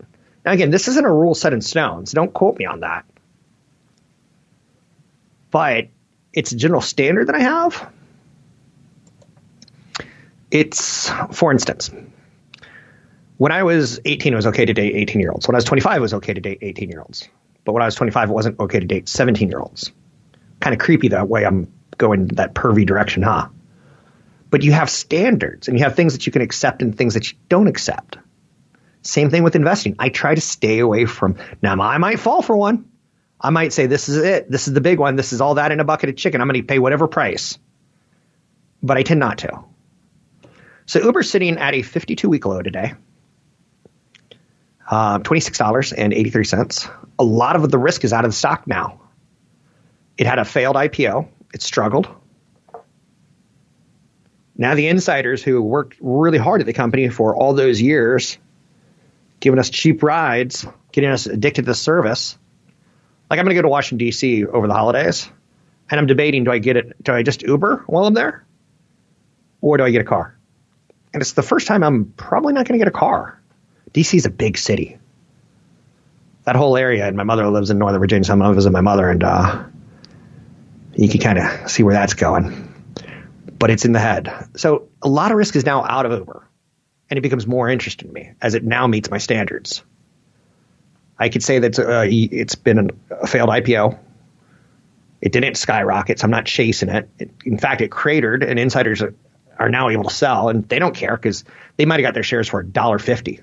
Now, 0.47 0.53
again, 0.53 0.71
this 0.71 0.89
isn't 0.89 1.05
a 1.05 1.13
rule 1.13 1.35
set 1.35 1.53
in 1.53 1.61
stone, 1.61 2.07
so 2.07 2.15
don't 2.15 2.33
quote 2.33 2.59
me 2.59 2.65
on 2.65 2.81
that. 2.81 3.05
But 5.51 5.89
it's 6.33 6.53
a 6.53 6.57
general 6.57 6.81
standard 6.81 7.29
that 7.29 7.35
I 7.35 7.41
have. 7.41 7.93
It's, 10.51 11.11
for 11.33 11.53
instance, 11.53 11.91
when 13.37 13.53
I 13.53 13.63
was 13.63 14.01
18, 14.05 14.33
it 14.33 14.37
was 14.37 14.47
okay 14.47 14.65
to 14.65 14.73
date 14.73 14.95
18 14.95 15.21
year 15.21 15.33
olds. 15.33 15.47
When 15.47 15.55
I 15.55 15.59
was 15.59 15.65
25, 15.65 15.97
it 15.97 16.01
was 16.01 16.15
okay 16.15 16.33
to 16.33 16.41
date 16.41 16.59
18 16.63 16.89
year 16.89 17.01
olds. 17.01 17.29
But 17.65 17.73
when 17.73 17.83
I 17.83 17.87
was 17.87 17.95
25, 17.95 18.31
it 18.31 18.33
wasn't 18.33 18.61
okay 18.61 18.81
to 18.81 18.87
date 18.87 19.09
17 19.09 19.49
year 19.49 19.59
olds. 19.59 19.93
Kind 20.61 20.75
of 20.75 20.81
creepy 20.81 21.09
that 21.09 21.29
way 21.29 21.45
I'm 21.45 21.73
going 21.99 22.27
that 22.29 22.55
pervy 22.55 22.87
direction, 22.87 23.23
huh? 23.23 23.49
But 24.51 24.63
you 24.63 24.73
have 24.73 24.91
standards 24.91 25.69
and 25.69 25.79
you 25.79 25.85
have 25.85 25.97
things 25.97 26.13
that 26.13 26.27
you 26.27 26.33
can 26.33 26.43
accept 26.43 26.83
and 26.83 26.97
things 26.97 27.15
that 27.15 27.31
you 27.31 27.39
don't 27.49 27.67
accept. 27.67 28.19
Same 29.03 29.31
thing 29.31 29.43
with 29.43 29.57
investing. 29.57 29.97
I 29.99 30.09
try 30.09 30.35
to 30.35 30.41
stay 30.41 30.79
away 30.79 31.07
from, 31.07 31.37
now 31.61 31.81
I 31.81 31.99
might 31.99 32.21
fall 32.21 32.41
for 32.41 32.57
one. 32.57 32.89
I 33.41 33.51
might 33.51 33.73
say, 33.73 33.87
this 33.87 34.09
is 34.09 34.17
it. 34.17 34.51
This 34.51 34.69
is 34.69 34.75
the 34.75 34.81
big 34.81 34.99
one. 34.99 35.17
This 35.17 35.33
is 35.33 35.41
all 35.41 35.55
that 35.57 35.73
in 35.73 35.81
a 35.81 35.85
bucket 35.85 36.09
of 36.09 36.17
chicken. 36.17 36.41
I'm 36.41 36.49
going 36.49 36.61
to 36.61 36.67
pay 36.67 36.79
whatever 36.79 37.07
price. 37.07 37.59
But 38.83 38.97
I 38.97 39.03
tend 39.03 39.21
not 39.21 39.39
to. 39.39 39.65
So 40.87 41.01
Uber's 41.01 41.31
sitting 41.31 41.59
at 41.59 41.75
a 41.75 41.83
52 41.83 42.29
week 42.29 42.47
low 42.47 42.63
today. 42.63 42.95
Uh, 44.89 45.19
$26.83. 45.21 46.91
A 47.19 47.25
lot 47.25 47.57
of 47.57 47.71
the 47.71 47.79
risk 47.79 48.05
is 48.05 48.13
out 48.13 48.25
of 48.25 48.31
the 48.31 48.37
stock 48.37 48.67
now. 48.67 49.01
It 50.19 50.27
had 50.27 50.39
a 50.39 50.45
failed 50.45 50.77
IPO. 50.77 51.29
It 51.53 51.63
struggled. 51.63 52.09
Now 54.57 54.75
the 54.75 54.87
insiders 54.87 55.43
who 55.43 55.61
worked 55.63 55.97
really 56.01 56.39
hard 56.39 56.61
at 56.61 56.67
the 56.67 56.73
company 56.73 57.09
for 57.09 57.35
all 57.35 57.55
those 57.55 57.81
years, 57.81 58.39
giving 59.41 59.59
us 59.59 59.71
cheap 59.71 60.03
rides, 60.03 60.67
getting 60.93 61.11
us 61.11 61.27
addicted 61.27 61.63
to 61.63 61.67
the 61.67 61.75
service. 61.75 62.39
Like 63.29 63.41
I'm 63.41 63.47
going 63.47 63.57
to 63.57 63.59
go 63.61 63.63
to 63.63 63.69
Washington 63.69 63.99
D.C. 64.07 64.45
over 64.47 64.69
the 64.69 64.75
holidays, 64.75 65.29
and 65.91 65.99
I'm 65.99 66.07
debating: 66.07 66.45
do 66.45 66.53
I 66.53 66.59
get 66.59 66.77
it? 66.77 67.03
Do 67.03 67.13
I 67.13 67.23
just 67.23 67.43
Uber 67.43 67.85
while 67.87 68.05
I'm 68.05 68.15
there, 68.15 68.47
or 69.61 69.77
do 69.77 69.85
I 69.85 69.91
get 69.91 70.03
a 70.03 70.05
car? 70.05 70.39
And 71.13 71.21
it's 71.21 71.33
the 71.33 71.43
first 71.43 71.67
time 71.67 71.83
I'm 71.83 72.13
probably 72.17 72.53
not 72.53 72.67
going 72.67 72.79
to 72.79 72.85
get 72.85 72.89
a 72.89 72.97
car. 72.97 73.41
D.C. 73.95 74.19
is 74.19 74.27
a 74.27 74.31
big 74.31 74.59
city. 74.59 74.99
That 76.45 76.57
whole 76.57 76.77
area, 76.77 77.09
and 77.09 77.17
my 77.17 77.25
mother 77.25 77.49
lives 77.49 77.71
in 77.71 77.79
Northern 77.79 78.01
Virginia, 78.01 78.25
so 78.25 78.35
I'm 78.35 78.39
going 78.39 78.51
to 78.51 78.55
visit 78.55 78.71
my 78.71 78.83
mother, 78.83 79.09
and 79.09 79.25
uh, 79.25 79.65
you 80.95 81.09
can 81.09 81.21
kind 81.21 81.39
of 81.39 81.71
see 81.71 81.83
where 81.83 81.95
that's 81.95 82.13
going 82.13 82.75
but 83.65 83.71
it's 83.71 83.87
in 83.87 83.93
the 83.93 83.99
head. 83.99 84.31
So 84.57 84.89
a 85.01 85.09
lot 85.09 85.31
of 85.31 85.39
risk 85.39 85.57
is 85.57 85.65
now 85.65 85.85
out 85.85 86.05
of 86.05 86.13
Uber, 86.13 86.47
and 87.09 87.17
it 87.17 87.23
becomes 87.23 87.47
more 87.47 87.69
interesting 87.69 88.09
to 88.09 88.15
me 88.15 88.33
as 88.43 88.55
it 88.55 88.63
now 88.63 88.87
meets 88.87 89.11
my 89.11 89.17
standards. 89.17 89.83
I 91.19 91.31
could 91.31 91.43
say 91.43 91.61
that 91.61 91.79
uh, 91.79 92.05
it's 92.07 92.57
been 92.57 92.91
a 93.11 93.27
failed 93.27 93.49
IPO. 93.49 93.99
It 95.23 95.33
didn't 95.33 95.57
skyrocket, 95.57 96.19
so 96.19 96.25
I'm 96.25 96.31
not 96.31 96.45
chasing 96.45 96.91
it. 96.91 97.09
it 97.19 97.31
in 97.47 97.57
fact, 97.57 97.81
it 97.81 97.91
cratered, 97.91 98.43
and 98.43 98.59
insiders 98.59 99.01
are, 99.01 99.15
are 99.59 99.71
now 99.71 99.89
able 99.89 100.05
to 100.05 100.15
sell, 100.15 100.51
and 100.51 100.69
they 100.69 100.79
don't 100.79 100.95
care 100.95 101.17
because 101.17 101.45
they 101.77 101.87
might 101.87 102.01
have 102.01 102.09
got 102.09 102.13
their 102.13 102.23
shares 102.23 102.49
for 102.49 102.63
$1.50, 102.63 103.43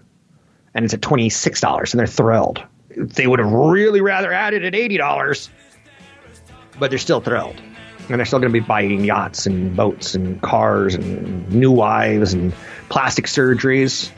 and 0.73 0.85
it's 0.85 0.93
at 0.93 1.01
$26, 1.01 1.91
and 1.91 1.99
they're 1.99 2.07
thrilled. 2.07 2.63
They 2.95 3.27
would 3.27 3.39
have 3.39 3.51
really 3.51 4.01
rather 4.01 4.31
had 4.31 4.53
it 4.53 4.63
at 4.63 4.73
$80, 4.73 5.49
but 6.79 6.89
they're 6.89 6.99
still 6.99 7.21
thrilled 7.21 7.61
and 8.11 8.19
they're 8.19 8.25
still 8.25 8.39
going 8.39 8.51
to 8.51 8.59
be 8.59 8.65
buying 8.65 9.03
yachts 9.03 9.45
and 9.45 9.75
boats 9.75 10.15
and 10.15 10.41
cars 10.41 10.95
and 10.95 11.49
new 11.51 11.71
wives 11.71 12.33
and 12.33 12.53
plastic 12.89 13.25
surgeries. 13.25 14.11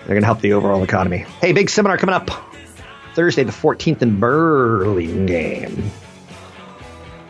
They're 0.00 0.14
going 0.14 0.20
to 0.20 0.26
help 0.26 0.40
the 0.40 0.52
overall 0.52 0.82
economy. 0.82 1.18
Hey, 1.40 1.52
big 1.52 1.70
seminar 1.70 1.96
coming 1.98 2.14
up 2.14 2.30
Thursday, 3.14 3.44
the 3.44 3.52
14th 3.52 4.02
in 4.02 4.20
Burlingame. 4.20 5.90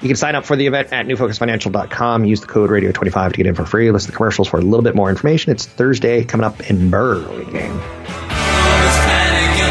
You 0.00 0.08
can 0.08 0.16
sign 0.16 0.34
up 0.34 0.44
for 0.44 0.56
the 0.56 0.66
event 0.66 0.92
at 0.92 1.06
newfocusfinancial.com. 1.06 2.24
Use 2.24 2.40
the 2.40 2.46
code 2.46 2.68
radio25 2.68 3.30
to 3.30 3.36
get 3.36 3.46
in 3.46 3.54
for 3.54 3.64
free. 3.64 3.90
Listen 3.90 4.10
to 4.10 4.16
commercials 4.16 4.48
for 4.48 4.58
a 4.58 4.62
little 4.62 4.82
bit 4.82 4.94
more 4.94 5.08
information. 5.08 5.52
It's 5.52 5.64
Thursday 5.64 6.24
coming 6.24 6.44
up 6.44 6.68
in 6.68 6.90
Burlingame. 6.90 8.23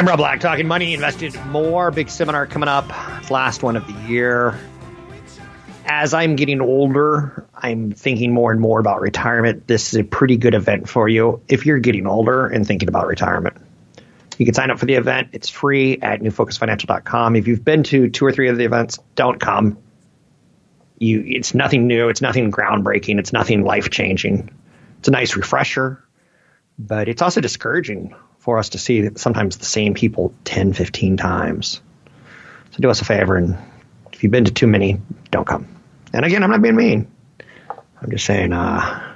I'm 0.00 0.08
Rob 0.08 0.16
Black, 0.16 0.40
talking 0.40 0.66
money, 0.66 0.94
invested 0.94 1.34
more. 1.48 1.90
Big 1.90 2.08
seminar 2.08 2.46
coming 2.46 2.70
up, 2.70 2.88
last 3.30 3.62
one 3.62 3.76
of 3.76 3.86
the 3.86 3.92
year. 4.08 4.58
As 5.84 6.14
I'm 6.14 6.36
getting 6.36 6.62
older, 6.62 7.46
I'm 7.54 7.92
thinking 7.92 8.32
more 8.32 8.50
and 8.50 8.62
more 8.62 8.80
about 8.80 9.02
retirement. 9.02 9.66
This 9.66 9.92
is 9.92 10.00
a 10.00 10.02
pretty 10.02 10.38
good 10.38 10.54
event 10.54 10.88
for 10.88 11.06
you 11.06 11.42
if 11.48 11.66
you're 11.66 11.80
getting 11.80 12.06
older 12.06 12.46
and 12.46 12.66
thinking 12.66 12.88
about 12.88 13.08
retirement. 13.08 13.58
You 14.38 14.46
can 14.46 14.54
sign 14.54 14.70
up 14.70 14.78
for 14.78 14.86
the 14.86 14.94
event. 14.94 15.28
It's 15.32 15.50
free 15.50 15.98
at 16.00 16.22
newfocusfinancial.com. 16.22 17.36
If 17.36 17.46
you've 17.46 17.62
been 17.62 17.82
to 17.82 18.08
two 18.08 18.24
or 18.24 18.32
three 18.32 18.48
of 18.48 18.56
the 18.56 18.64
events, 18.64 18.98
don't 19.16 19.38
come. 19.38 19.76
You, 20.96 21.22
it's 21.26 21.52
nothing 21.52 21.86
new. 21.86 22.08
It's 22.08 22.22
nothing 22.22 22.50
groundbreaking. 22.50 23.18
It's 23.18 23.34
nothing 23.34 23.64
life 23.64 23.90
changing. 23.90 24.48
It's 25.00 25.08
a 25.08 25.10
nice 25.10 25.36
refresher, 25.36 26.02
but 26.78 27.06
it's 27.06 27.20
also 27.20 27.42
discouraging 27.42 28.14
for 28.40 28.58
us 28.58 28.70
to 28.70 28.78
see 28.78 29.08
sometimes 29.16 29.58
the 29.58 29.66
same 29.66 29.94
people 29.94 30.34
10, 30.44 30.72
15 30.72 31.16
times. 31.16 31.80
So 32.72 32.78
do 32.80 32.90
us 32.90 33.00
a 33.00 33.04
favor, 33.04 33.36
and 33.36 33.56
if 34.12 34.22
you've 34.22 34.32
been 34.32 34.46
to 34.46 34.52
too 34.52 34.66
many, 34.66 35.00
don't 35.30 35.46
come. 35.46 35.68
And 36.12 36.24
again, 36.24 36.42
I'm 36.42 36.50
not 36.50 36.62
being 36.62 36.76
mean. 36.76 37.10
I'm 38.02 38.10
just 38.10 38.24
saying, 38.24 38.52
uh, 38.52 39.14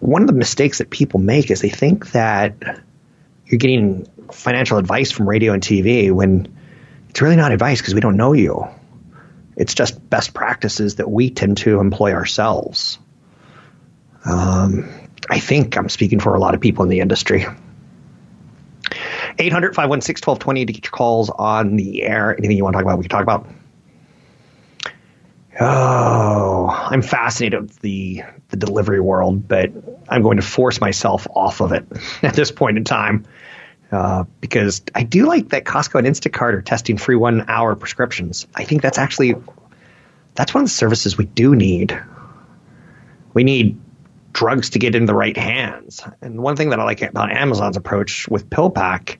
one 0.00 0.22
of 0.22 0.28
the 0.28 0.34
mistakes 0.34 0.78
that 0.78 0.90
people 0.90 1.20
make 1.20 1.50
is 1.50 1.60
they 1.60 1.68
think 1.68 2.12
that 2.12 2.54
you're 3.46 3.58
getting 3.58 4.06
financial 4.32 4.78
advice 4.78 5.10
from 5.10 5.28
radio 5.28 5.52
and 5.52 5.62
TV 5.62 6.10
when 6.10 6.56
it's 7.10 7.20
really 7.20 7.36
not 7.36 7.52
advice 7.52 7.80
because 7.80 7.94
we 7.94 8.00
don't 8.00 8.16
know 8.16 8.32
you. 8.32 8.66
It's 9.56 9.74
just 9.74 10.08
best 10.08 10.32
practices 10.32 10.96
that 10.96 11.10
we 11.10 11.30
tend 11.30 11.58
to 11.58 11.80
employ 11.80 12.12
ourselves. 12.12 12.98
Um, 14.24 15.07
I 15.30 15.38
think 15.38 15.76
I'm 15.76 15.88
speaking 15.88 16.20
for 16.20 16.34
a 16.34 16.40
lot 16.40 16.54
of 16.54 16.60
people 16.60 16.84
in 16.84 16.90
the 16.90 17.00
industry. 17.00 17.46
800 19.38 19.74
516 19.74 20.28
1220 20.28 20.66
to 20.66 20.72
get 20.72 20.84
your 20.84 20.90
calls 20.90 21.30
on 21.30 21.76
the 21.76 22.02
air. 22.02 22.36
Anything 22.36 22.56
you 22.56 22.64
want 22.64 22.74
to 22.74 22.78
talk 22.78 22.84
about, 22.84 22.98
we 22.98 23.04
can 23.04 23.10
talk 23.10 23.22
about. 23.22 23.46
Oh, 25.60 26.68
I'm 26.68 27.02
fascinated 27.02 27.62
with 27.62 27.80
the 27.80 28.22
the 28.48 28.56
delivery 28.56 29.00
world, 29.00 29.46
but 29.46 29.72
I'm 30.08 30.22
going 30.22 30.36
to 30.36 30.42
force 30.42 30.80
myself 30.80 31.26
off 31.34 31.60
of 31.60 31.72
it 31.72 31.86
at 32.22 32.34
this 32.34 32.50
point 32.50 32.78
in 32.78 32.84
time. 32.84 33.26
Uh, 33.90 34.24
because 34.42 34.82
I 34.94 35.02
do 35.02 35.26
like 35.26 35.48
that 35.48 35.64
Costco 35.64 35.98
and 35.98 36.06
Instacart 36.06 36.52
are 36.52 36.60
testing 36.60 36.98
free 36.98 37.16
one 37.16 37.46
hour 37.48 37.74
prescriptions. 37.74 38.46
I 38.54 38.64
think 38.64 38.82
that's 38.82 38.98
actually 38.98 39.34
that's 40.34 40.52
one 40.52 40.62
of 40.62 40.68
the 40.68 40.74
services 40.74 41.16
we 41.16 41.24
do 41.24 41.56
need. 41.56 41.98
We 43.32 43.44
need 43.44 43.80
drugs 44.38 44.70
to 44.70 44.78
get 44.78 44.94
in 44.94 45.04
the 45.04 45.14
right 45.14 45.36
hands. 45.36 46.00
And 46.22 46.40
one 46.40 46.54
thing 46.54 46.70
that 46.70 46.78
I 46.78 46.84
like 46.84 47.02
about 47.02 47.32
Amazon's 47.32 47.76
approach 47.76 48.28
with 48.28 48.48
PillPack, 48.48 49.16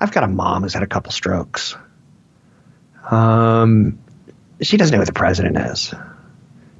I've 0.00 0.12
got 0.12 0.24
a 0.24 0.28
mom 0.28 0.62
who's 0.62 0.72
had 0.72 0.82
a 0.82 0.86
couple 0.86 1.12
strokes. 1.12 1.76
Um, 3.10 3.98
she 4.62 4.78
doesn't 4.78 4.90
know 4.90 5.00
who 5.00 5.04
the 5.04 5.12
president 5.12 5.58
is. 5.58 5.92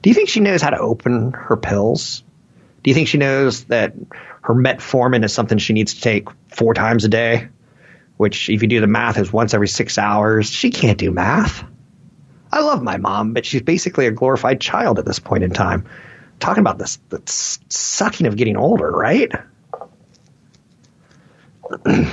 Do 0.00 0.09
you 0.09 0.14
think 0.14 0.31
she 0.31 0.40
knows 0.40 0.62
how 0.62 0.70
to 0.70 0.78
open 0.78 1.33
her 1.33 1.59
pills? 1.59 2.24
Do 2.83 2.90
you 2.90 2.94
think 2.94 3.09
she 3.09 3.18
knows 3.18 3.64
that 3.64 3.92
her 4.40 4.55
metformin 4.55 5.22
is 5.22 5.35
something 5.35 5.59
she 5.59 5.74
needs 5.74 5.92
to 5.92 6.00
take 6.00 6.28
four 6.48 6.72
times 6.72 7.05
a 7.05 7.11
day? 7.11 7.48
Which, 8.16 8.48
if 8.48 8.62
you 8.62 8.68
do 8.68 8.81
the 8.81 8.87
math, 8.87 9.18
is 9.18 9.31
once 9.31 9.52
every 9.52 9.68
six 9.68 9.98
hours. 9.98 10.48
She 10.48 10.70
can't 10.70 10.96
do 10.96 11.11
math. 11.11 11.62
I 12.50 12.61
love 12.61 12.83
my 12.83 12.96
mom, 12.96 13.35
but 13.35 13.44
she's 13.44 13.62
basically 13.62 14.07
a 14.07 14.12
glorified 14.12 14.62
child 14.62 14.98
at 14.98 15.05
this 15.05 15.18
point 15.18 15.44
in 15.44 15.50
time. 15.50 15.85
Talking 16.42 16.61
about 16.61 16.76
this, 16.78 16.98
the 17.09 17.22
sucking 17.26 18.26
of 18.26 18.37
getting 18.37 18.57
older, 18.57 18.90
right? 18.90 19.31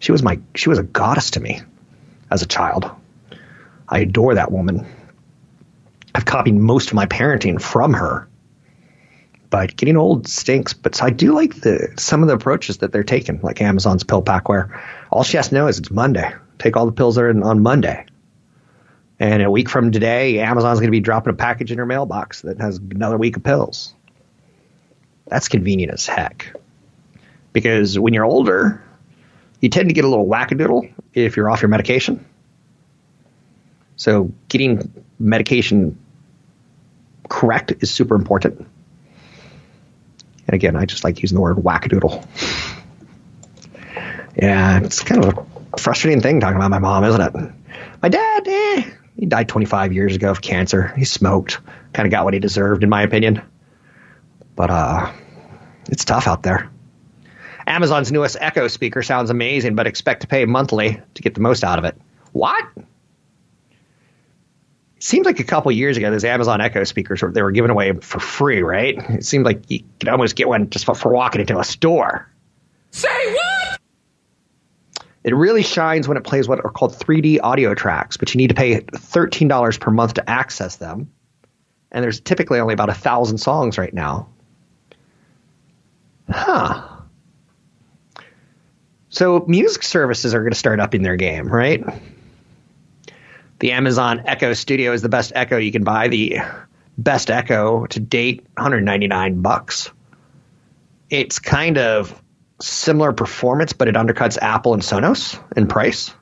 she 0.00 0.10
was 0.10 0.24
my, 0.24 0.40
she 0.56 0.68
was 0.68 0.80
a 0.80 0.82
goddess 0.82 1.30
to 1.30 1.40
me 1.40 1.62
as 2.32 2.42
a 2.42 2.46
child. 2.46 2.90
I 3.88 4.00
adore 4.00 4.34
that 4.34 4.50
woman. 4.50 4.84
I've 6.16 6.24
copied 6.24 6.56
most 6.56 6.88
of 6.88 6.94
my 6.94 7.06
parenting 7.06 7.62
from 7.62 7.92
her 7.94 8.28
but 9.50 9.76
getting 9.76 9.96
old 9.96 10.26
stinks. 10.26 10.72
But 10.72 10.96
so 10.96 11.04
I 11.04 11.10
do 11.10 11.32
like 11.32 11.60
the 11.60 11.94
some 11.96 12.22
of 12.22 12.28
the 12.28 12.34
approaches 12.34 12.78
that 12.78 12.90
they're 12.90 13.04
taking, 13.04 13.38
like 13.40 13.60
Amazon's 13.60 14.02
PillPack, 14.02 14.48
where 14.48 14.82
all 15.12 15.22
she 15.22 15.36
has 15.36 15.50
to 15.50 15.54
know 15.54 15.68
is 15.68 15.78
it's 15.78 15.92
Monday. 15.92 16.34
Take 16.58 16.76
all 16.76 16.86
the 16.86 16.92
pills 16.92 17.14
there 17.14 17.28
on 17.28 17.62
Monday. 17.62 18.04
And 19.18 19.42
a 19.42 19.50
week 19.50 19.68
from 19.68 19.92
today, 19.92 20.40
Amazon's 20.40 20.80
going 20.80 20.88
to 20.88 20.92
be 20.92 21.00
dropping 21.00 21.32
a 21.32 21.36
package 21.36 21.70
in 21.70 21.76
your 21.76 21.86
mailbox 21.86 22.42
that 22.42 22.60
has 22.60 22.78
another 22.78 23.16
week 23.16 23.36
of 23.36 23.44
pills. 23.44 23.94
That's 25.26 25.48
convenient 25.48 25.92
as 25.92 26.06
heck. 26.06 26.54
Because 27.52 27.98
when 27.98 28.12
you're 28.12 28.24
older, 28.24 28.82
you 29.60 29.68
tend 29.68 29.88
to 29.88 29.94
get 29.94 30.04
a 30.04 30.08
little 30.08 30.26
wackadoodle 30.26 30.92
if 31.12 31.36
you're 31.36 31.48
off 31.48 31.62
your 31.62 31.68
medication. 31.68 32.24
So 33.96 34.32
getting 34.48 34.92
medication 35.18 35.98
correct 37.28 37.72
is 37.80 37.90
super 37.90 38.16
important. 38.16 38.66
And 40.46 40.54
again, 40.54 40.76
I 40.76 40.84
just 40.84 41.04
like 41.04 41.22
using 41.22 41.36
the 41.36 41.40
word 41.40 41.56
wackadoodle. 41.56 42.26
Yeah, 44.36 44.80
it's 44.80 45.02
kind 45.02 45.24
of 45.24 45.38
a 45.38 45.78
frustrating 45.78 46.20
thing 46.20 46.40
talking 46.40 46.56
about 46.56 46.70
my 46.70 46.80
mom, 46.80 47.04
isn't 47.04 47.20
it? 47.20 47.52
My 48.02 48.08
dad 48.08 48.46
eh, 48.46 48.90
he 49.16 49.26
died 49.26 49.48
25 49.48 49.92
years 49.92 50.16
ago 50.16 50.30
of 50.30 50.40
cancer. 50.40 50.88
He 50.96 51.04
smoked. 51.04 51.60
Kind 51.92 52.06
of 52.06 52.10
got 52.10 52.24
what 52.24 52.34
he 52.34 52.40
deserved, 52.40 52.82
in 52.82 52.90
my 52.90 53.02
opinion. 53.02 53.42
But 54.56 54.70
uh, 54.70 55.12
it's 55.88 56.04
tough 56.04 56.26
out 56.26 56.42
there. 56.42 56.70
Amazon's 57.66 58.12
newest 58.12 58.36
Echo 58.40 58.68
speaker 58.68 59.02
sounds 59.02 59.30
amazing, 59.30 59.74
but 59.74 59.86
expect 59.86 60.22
to 60.22 60.26
pay 60.26 60.44
monthly 60.44 61.00
to 61.14 61.22
get 61.22 61.34
the 61.34 61.40
most 61.40 61.64
out 61.64 61.78
of 61.78 61.84
it. 61.84 61.96
What? 62.32 62.64
Seems 64.98 65.26
like 65.26 65.38
a 65.38 65.44
couple 65.44 65.70
years 65.72 65.96
ago, 65.96 66.10
those 66.10 66.24
Amazon 66.24 66.60
Echo 66.60 66.84
speakers 66.84 67.22
were, 67.22 67.30
they 67.30 67.42
were 67.42 67.52
given 67.52 67.70
away 67.70 67.92
for 67.92 68.18
free, 68.18 68.62
right? 68.62 68.96
It 69.10 69.24
seemed 69.24 69.44
like 69.44 69.70
you 69.70 69.80
could 70.00 70.08
almost 70.08 70.34
get 70.34 70.48
one 70.48 70.70
just 70.70 70.84
for, 70.84 71.12
walking 71.12 71.40
into 71.40 71.58
a 71.58 71.64
store. 71.64 72.30
Say 72.90 73.08
what? 73.32 73.53
It 75.24 75.34
really 75.34 75.62
shines 75.62 76.06
when 76.06 76.18
it 76.18 76.24
plays 76.24 76.46
what 76.46 76.62
are 76.64 76.70
called 76.70 76.94
3D 76.94 77.40
audio 77.42 77.74
tracks, 77.74 78.18
but 78.18 78.34
you 78.34 78.38
need 78.38 78.48
to 78.48 78.54
pay 78.54 78.80
$13 78.80 79.80
per 79.80 79.90
month 79.90 80.14
to 80.14 80.30
access 80.30 80.76
them. 80.76 81.10
And 81.90 82.04
there's 82.04 82.20
typically 82.20 82.60
only 82.60 82.74
about 82.74 82.90
a 82.90 82.94
thousand 82.94 83.38
songs 83.38 83.78
right 83.78 83.94
now. 83.94 84.28
Huh. 86.30 86.88
So 89.08 89.44
music 89.46 89.82
services 89.82 90.34
are 90.34 90.40
going 90.40 90.52
to 90.52 90.58
start 90.58 90.80
up 90.80 90.94
in 90.94 91.02
their 91.02 91.16
game, 91.16 91.46
right? 91.48 91.82
The 93.60 93.72
Amazon 93.72 94.24
Echo 94.26 94.52
Studio 94.52 94.92
is 94.92 95.02
the 95.02 95.08
best 95.08 95.32
Echo 95.34 95.56
you 95.56 95.72
can 95.72 95.84
buy. 95.84 96.08
The 96.08 96.40
best 96.98 97.30
Echo 97.30 97.86
to 97.86 98.00
date, 98.00 98.44
199 98.56 99.40
bucks. 99.40 99.90
It's 101.08 101.38
kind 101.38 101.78
of 101.78 102.20
similar 102.60 103.12
performance, 103.12 103.72
but 103.72 103.88
it 103.88 103.94
undercuts 103.94 104.38
Apple 104.40 104.74
and 104.74 104.82
Sonos 104.82 105.40
in 105.56 105.66
price. 105.66 106.14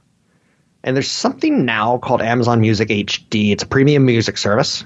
And 0.84 0.96
there's 0.96 1.10
something 1.10 1.64
now 1.64 1.98
called 1.98 2.22
Amazon 2.22 2.60
Music 2.60 2.88
HD. 2.88 3.52
It's 3.52 3.62
a 3.62 3.66
premium 3.66 4.04
music 4.04 4.36
service. 4.36 4.84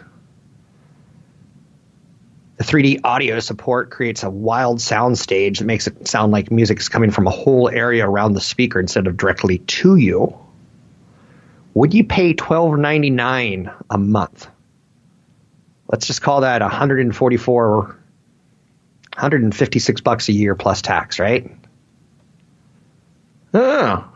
The 2.59 2.65
3D 2.65 3.01
audio 3.05 3.39
support 3.41 3.91
creates 3.91 4.23
a 4.23 4.31
wild 4.31 4.81
sound 4.81 5.19
stage 5.19 5.59
that 5.59 5.67
makes 5.67 5.87
it 5.87 6.09
sound 6.09 6.33
like 6.33 6.51
music 6.51 6.79
is 6.79 6.89
coming 6.89 7.11
from 7.11 7.27
a 7.27 7.31
whole 7.31 7.69
area 7.69 8.09
around 8.09 8.33
the 8.33 8.41
speaker 8.41 8.81
instead 8.81 9.07
of 9.07 9.17
directly 9.17 9.59
to 9.59 9.97
you. 9.97 10.39
Would 11.75 11.93
you 11.93 12.05
pay 12.05 12.33
$12.99 12.33 13.75
a 13.91 13.99
month? 13.99 14.49
Let's 15.89 16.07
just 16.07 16.23
call 16.23 16.41
that 16.41 16.63
144 16.63 17.97
156 19.17 20.03
bucks 20.03 20.29
a 20.29 20.33
year 20.33 20.55
plus 20.55 20.83
tax, 20.83 21.19
right? 21.19 21.51
Oh. 23.55 24.07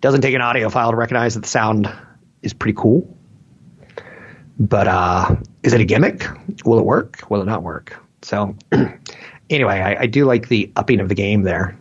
Doesn't 0.00 0.22
take 0.22 0.34
an 0.34 0.40
audiophile 0.40 0.90
to 0.90 0.96
recognize 0.96 1.34
that 1.34 1.42
the 1.42 1.48
sound 1.48 1.92
is 2.40 2.54
pretty 2.54 2.74
cool. 2.74 3.14
But 4.58 4.88
uh, 4.88 5.36
is 5.62 5.74
it 5.74 5.82
a 5.82 5.84
gimmick? 5.84 6.26
Will 6.64 6.78
it 6.78 6.86
work? 6.86 7.30
Will 7.30 7.42
it 7.42 7.44
not 7.44 7.62
work? 7.62 7.96
So, 8.22 8.56
anyway, 9.50 9.80
I, 9.80 10.02
I 10.02 10.06
do 10.06 10.24
like 10.24 10.48
the 10.48 10.72
upping 10.74 11.00
of 11.00 11.10
the 11.10 11.14
game 11.14 11.42
there. 11.42 11.78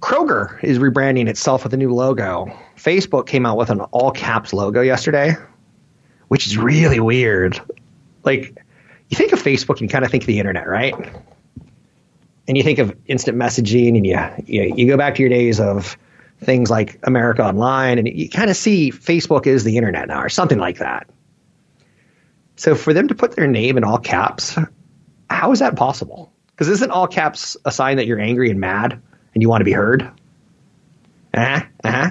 Kroger 0.00 0.62
is 0.64 0.80
rebranding 0.80 1.28
itself 1.28 1.62
with 1.62 1.74
a 1.74 1.76
new 1.76 1.92
logo. 1.92 2.52
Facebook 2.76 3.26
came 3.26 3.46
out 3.46 3.56
with 3.56 3.70
an 3.70 3.80
all 3.80 4.10
caps 4.10 4.52
logo 4.52 4.80
yesterday, 4.80 5.36
which 6.26 6.48
is 6.48 6.58
really 6.58 6.98
weird. 6.98 7.60
Like, 8.26 8.58
you 9.08 9.16
think 9.16 9.32
of 9.32 9.42
Facebook 9.42 9.80
and 9.80 9.88
kind 9.88 10.04
of 10.04 10.10
think 10.10 10.24
of 10.24 10.26
the 10.26 10.38
internet, 10.38 10.68
right? 10.68 10.94
And 12.48 12.56
you 12.56 12.62
think 12.62 12.78
of 12.78 12.96
instant 13.06 13.38
messaging 13.38 13.96
and 13.96 14.06
you, 14.06 14.18
you, 14.46 14.74
you 14.76 14.86
go 14.86 14.96
back 14.96 15.14
to 15.14 15.22
your 15.22 15.30
days 15.30 15.60
of 15.60 15.96
things 16.40 16.70
like 16.70 16.98
America 17.04 17.42
Online, 17.42 17.98
and 17.98 18.08
you 18.08 18.28
kind 18.28 18.50
of 18.50 18.56
see 18.56 18.90
Facebook 18.90 19.46
is 19.46 19.64
the 19.64 19.76
internet 19.76 20.08
now, 20.08 20.20
or 20.22 20.28
something 20.28 20.58
like 20.58 20.78
that. 20.78 21.08
So 22.56 22.74
for 22.74 22.92
them 22.92 23.08
to 23.08 23.14
put 23.14 23.36
their 23.36 23.46
name 23.46 23.76
in 23.76 23.84
all 23.84 23.98
caps, 23.98 24.58
how 25.30 25.52
is 25.52 25.60
that 25.60 25.76
possible? 25.76 26.32
Because 26.48 26.68
isn't 26.68 26.90
all 26.90 27.06
caps 27.06 27.56
a 27.64 27.72
sign 27.72 27.98
that 27.98 28.06
you're 28.06 28.20
angry 28.20 28.50
and 28.50 28.60
mad 28.60 29.00
and 29.34 29.42
you 29.42 29.48
want 29.48 29.60
to 29.60 29.64
be 29.64 29.72
heard? 29.72 30.02
Uh 31.34 31.44
huh. 31.44 31.66
Uh 31.84 31.90
huh. 31.90 32.10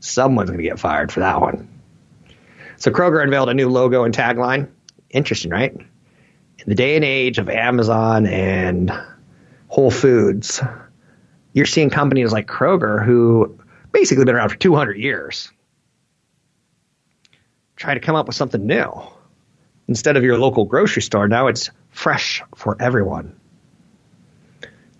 Someone's 0.00 0.50
going 0.50 0.58
to 0.58 0.68
get 0.68 0.78
fired 0.78 1.12
for 1.12 1.20
that 1.20 1.40
one. 1.40 1.68
So 2.76 2.90
Kroger 2.90 3.22
unveiled 3.22 3.48
a 3.48 3.54
new 3.54 3.68
logo 3.68 4.04
and 4.04 4.14
tagline. 4.14 4.68
Interesting, 5.10 5.50
right? 5.50 5.72
In 5.74 6.64
the 6.66 6.74
day 6.74 6.96
and 6.96 7.04
age 7.04 7.38
of 7.38 7.48
Amazon 7.48 8.26
and 8.26 8.90
Whole 9.68 9.90
Foods, 9.90 10.62
you're 11.52 11.66
seeing 11.66 11.90
companies 11.90 12.32
like 12.32 12.46
Kroger 12.46 13.04
who 13.04 13.58
basically 13.92 14.24
been 14.24 14.34
around 14.34 14.48
for 14.50 14.56
200 14.56 14.96
years 14.98 15.50
try 17.76 17.94
to 17.94 18.00
come 18.00 18.16
up 18.16 18.26
with 18.26 18.36
something 18.36 18.66
new. 18.66 18.90
Instead 19.86 20.16
of 20.16 20.24
your 20.24 20.38
local 20.38 20.64
grocery 20.64 21.02
store, 21.02 21.28
now 21.28 21.46
it's 21.46 21.70
fresh 21.90 22.42
for 22.54 22.76
everyone. 22.80 23.38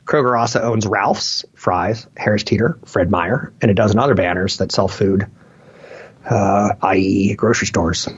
Kroger 0.04 0.38
also 0.38 0.60
owns 0.60 0.86
Ralph's, 0.86 1.44
Fry's, 1.54 2.06
Harris 2.16 2.44
Teeter, 2.44 2.78
Fred 2.84 3.10
Meyer, 3.10 3.52
and 3.60 3.70
a 3.70 3.74
dozen 3.74 3.98
other 3.98 4.14
banners 4.14 4.58
that 4.58 4.70
sell 4.70 4.86
food, 4.86 5.26
uh, 6.24 6.74
i.e., 6.82 7.34
grocery 7.34 7.66
stores. 7.66 8.08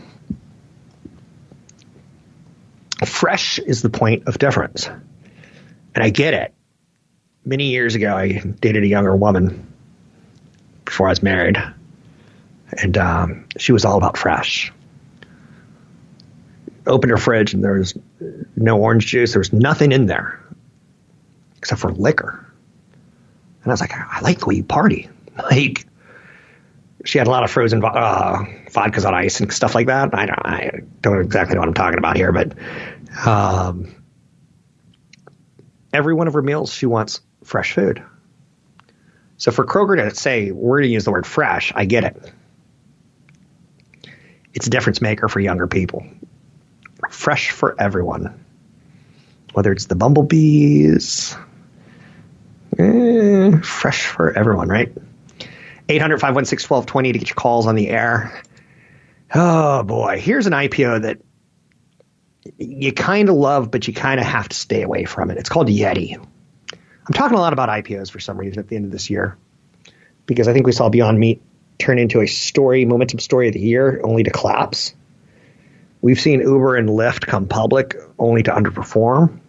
Fresh 3.04 3.58
is 3.58 3.82
the 3.82 3.90
point 3.90 4.26
of 4.26 4.38
difference. 4.38 4.86
And 5.94 6.04
I 6.04 6.10
get 6.10 6.34
it. 6.34 6.54
Many 7.44 7.70
years 7.70 7.94
ago, 7.94 8.14
I 8.14 8.32
dated 8.60 8.82
a 8.82 8.86
younger 8.86 9.14
woman 9.14 9.72
before 10.84 11.06
I 11.06 11.10
was 11.10 11.22
married, 11.22 11.56
and 12.72 12.98
um, 12.98 13.46
she 13.56 13.72
was 13.72 13.84
all 13.84 13.96
about 13.96 14.16
fresh. 14.16 14.72
Opened 16.86 17.10
her 17.10 17.16
fridge, 17.16 17.54
and 17.54 17.62
there 17.62 17.78
was 17.78 17.96
no 18.56 18.78
orange 18.78 19.06
juice. 19.06 19.32
There 19.32 19.40
was 19.40 19.52
nothing 19.52 19.92
in 19.92 20.06
there 20.06 20.40
except 21.58 21.80
for 21.80 21.92
liquor. 21.92 22.46
And 23.62 23.70
I 23.70 23.72
was 23.72 23.80
like, 23.80 23.92
I 23.92 24.20
like 24.20 24.40
the 24.40 24.46
way 24.46 24.54
you 24.56 24.64
party. 24.64 25.08
Like, 25.38 25.86
she 27.04 27.18
had 27.18 27.26
a 27.26 27.30
lot 27.30 27.44
of 27.44 27.50
frozen 27.50 27.82
uh, 27.84 28.44
vodkas 28.70 29.06
on 29.06 29.14
ice 29.14 29.40
and 29.40 29.52
stuff 29.52 29.74
like 29.74 29.86
that. 29.86 30.14
I 30.14 30.26
don't, 30.26 30.46
I 30.46 30.70
don't 31.00 31.20
exactly 31.20 31.54
know 31.54 31.60
what 31.60 31.68
I'm 31.68 31.74
talking 31.74 31.98
about 31.98 32.16
here, 32.16 32.32
but 32.32 32.54
um, 33.26 33.94
every 35.92 36.14
one 36.14 36.28
of 36.28 36.34
her 36.34 36.42
meals, 36.42 36.72
she 36.72 36.86
wants 36.86 37.20
fresh 37.44 37.72
food. 37.72 38.02
So 39.36 39.52
for 39.52 39.64
Kroger 39.64 39.96
to 39.96 40.14
say 40.14 40.50
we're 40.50 40.78
going 40.78 40.88
to 40.88 40.92
use 40.92 41.04
the 41.04 41.12
word 41.12 41.26
fresh, 41.26 41.72
I 41.74 41.84
get 41.84 42.04
it. 42.04 42.32
It's 44.52 44.66
a 44.66 44.70
difference 44.70 45.00
maker 45.00 45.28
for 45.28 45.38
younger 45.38 45.68
people. 45.68 46.04
Fresh 47.10 47.52
for 47.52 47.80
everyone. 47.80 48.44
Whether 49.52 49.72
it's 49.72 49.86
the 49.86 49.94
bumblebees, 49.94 51.36
eh, 52.76 53.60
fresh 53.60 54.06
for 54.06 54.36
everyone, 54.36 54.68
right? 54.68 54.92
800 55.88 56.20
516 56.20 56.68
1220 56.68 57.12
to 57.12 57.18
get 57.18 57.28
your 57.28 57.36
calls 57.36 57.66
on 57.66 57.74
the 57.74 57.88
air. 57.88 58.42
Oh 59.34 59.82
boy, 59.82 60.20
here's 60.20 60.46
an 60.46 60.52
IPO 60.52 61.02
that 61.02 61.18
you 62.56 62.92
kind 62.92 63.28
of 63.28 63.34
love, 63.34 63.70
but 63.70 63.86
you 63.86 63.94
kind 63.94 64.20
of 64.20 64.26
have 64.26 64.48
to 64.48 64.56
stay 64.56 64.82
away 64.82 65.04
from 65.04 65.30
it. 65.30 65.38
It's 65.38 65.48
called 65.48 65.68
Yeti. 65.68 66.16
I'm 66.16 67.14
talking 67.14 67.36
a 67.36 67.40
lot 67.40 67.52
about 67.52 67.68
IPOs 67.68 68.10
for 68.10 68.20
some 68.20 68.36
reason 68.36 68.58
at 68.58 68.68
the 68.68 68.76
end 68.76 68.84
of 68.84 68.90
this 68.90 69.08
year 69.10 69.36
because 70.26 70.46
I 70.46 70.52
think 70.52 70.66
we 70.66 70.72
saw 70.72 70.88
Beyond 70.88 71.18
Meat 71.18 71.42
turn 71.78 71.98
into 71.98 72.20
a 72.20 72.26
story, 72.26 72.84
momentum 72.84 73.18
story 73.18 73.48
of 73.48 73.54
the 73.54 73.60
year, 73.60 74.00
only 74.04 74.24
to 74.24 74.30
collapse. 74.30 74.94
We've 76.00 76.20
seen 76.20 76.40
Uber 76.40 76.76
and 76.76 76.88
Lyft 76.88 77.26
come 77.26 77.46
public 77.46 77.96
only 78.18 78.42
to 78.44 78.50
underperform 78.52 79.40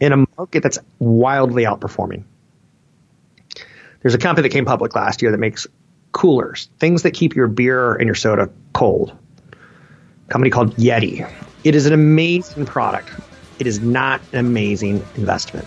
in 0.00 0.12
a 0.12 0.24
market 0.36 0.62
that's 0.62 0.78
wildly 0.98 1.64
outperforming. 1.64 2.24
There's 4.04 4.14
a 4.14 4.18
company 4.18 4.46
that 4.46 4.52
came 4.52 4.66
public 4.66 4.94
last 4.94 5.22
year 5.22 5.30
that 5.30 5.38
makes 5.38 5.66
coolers, 6.12 6.68
things 6.78 7.04
that 7.04 7.12
keep 7.12 7.34
your 7.34 7.46
beer 7.46 7.94
and 7.94 8.04
your 8.04 8.14
soda 8.14 8.50
cold. 8.74 9.16
A 9.50 10.30
company 10.30 10.50
called 10.50 10.76
Yeti. 10.76 11.26
It 11.64 11.74
is 11.74 11.86
an 11.86 11.94
amazing 11.94 12.66
product. 12.66 13.08
It 13.58 13.66
is 13.66 13.80
not 13.80 14.20
an 14.34 14.40
amazing 14.40 15.02
investment. 15.14 15.66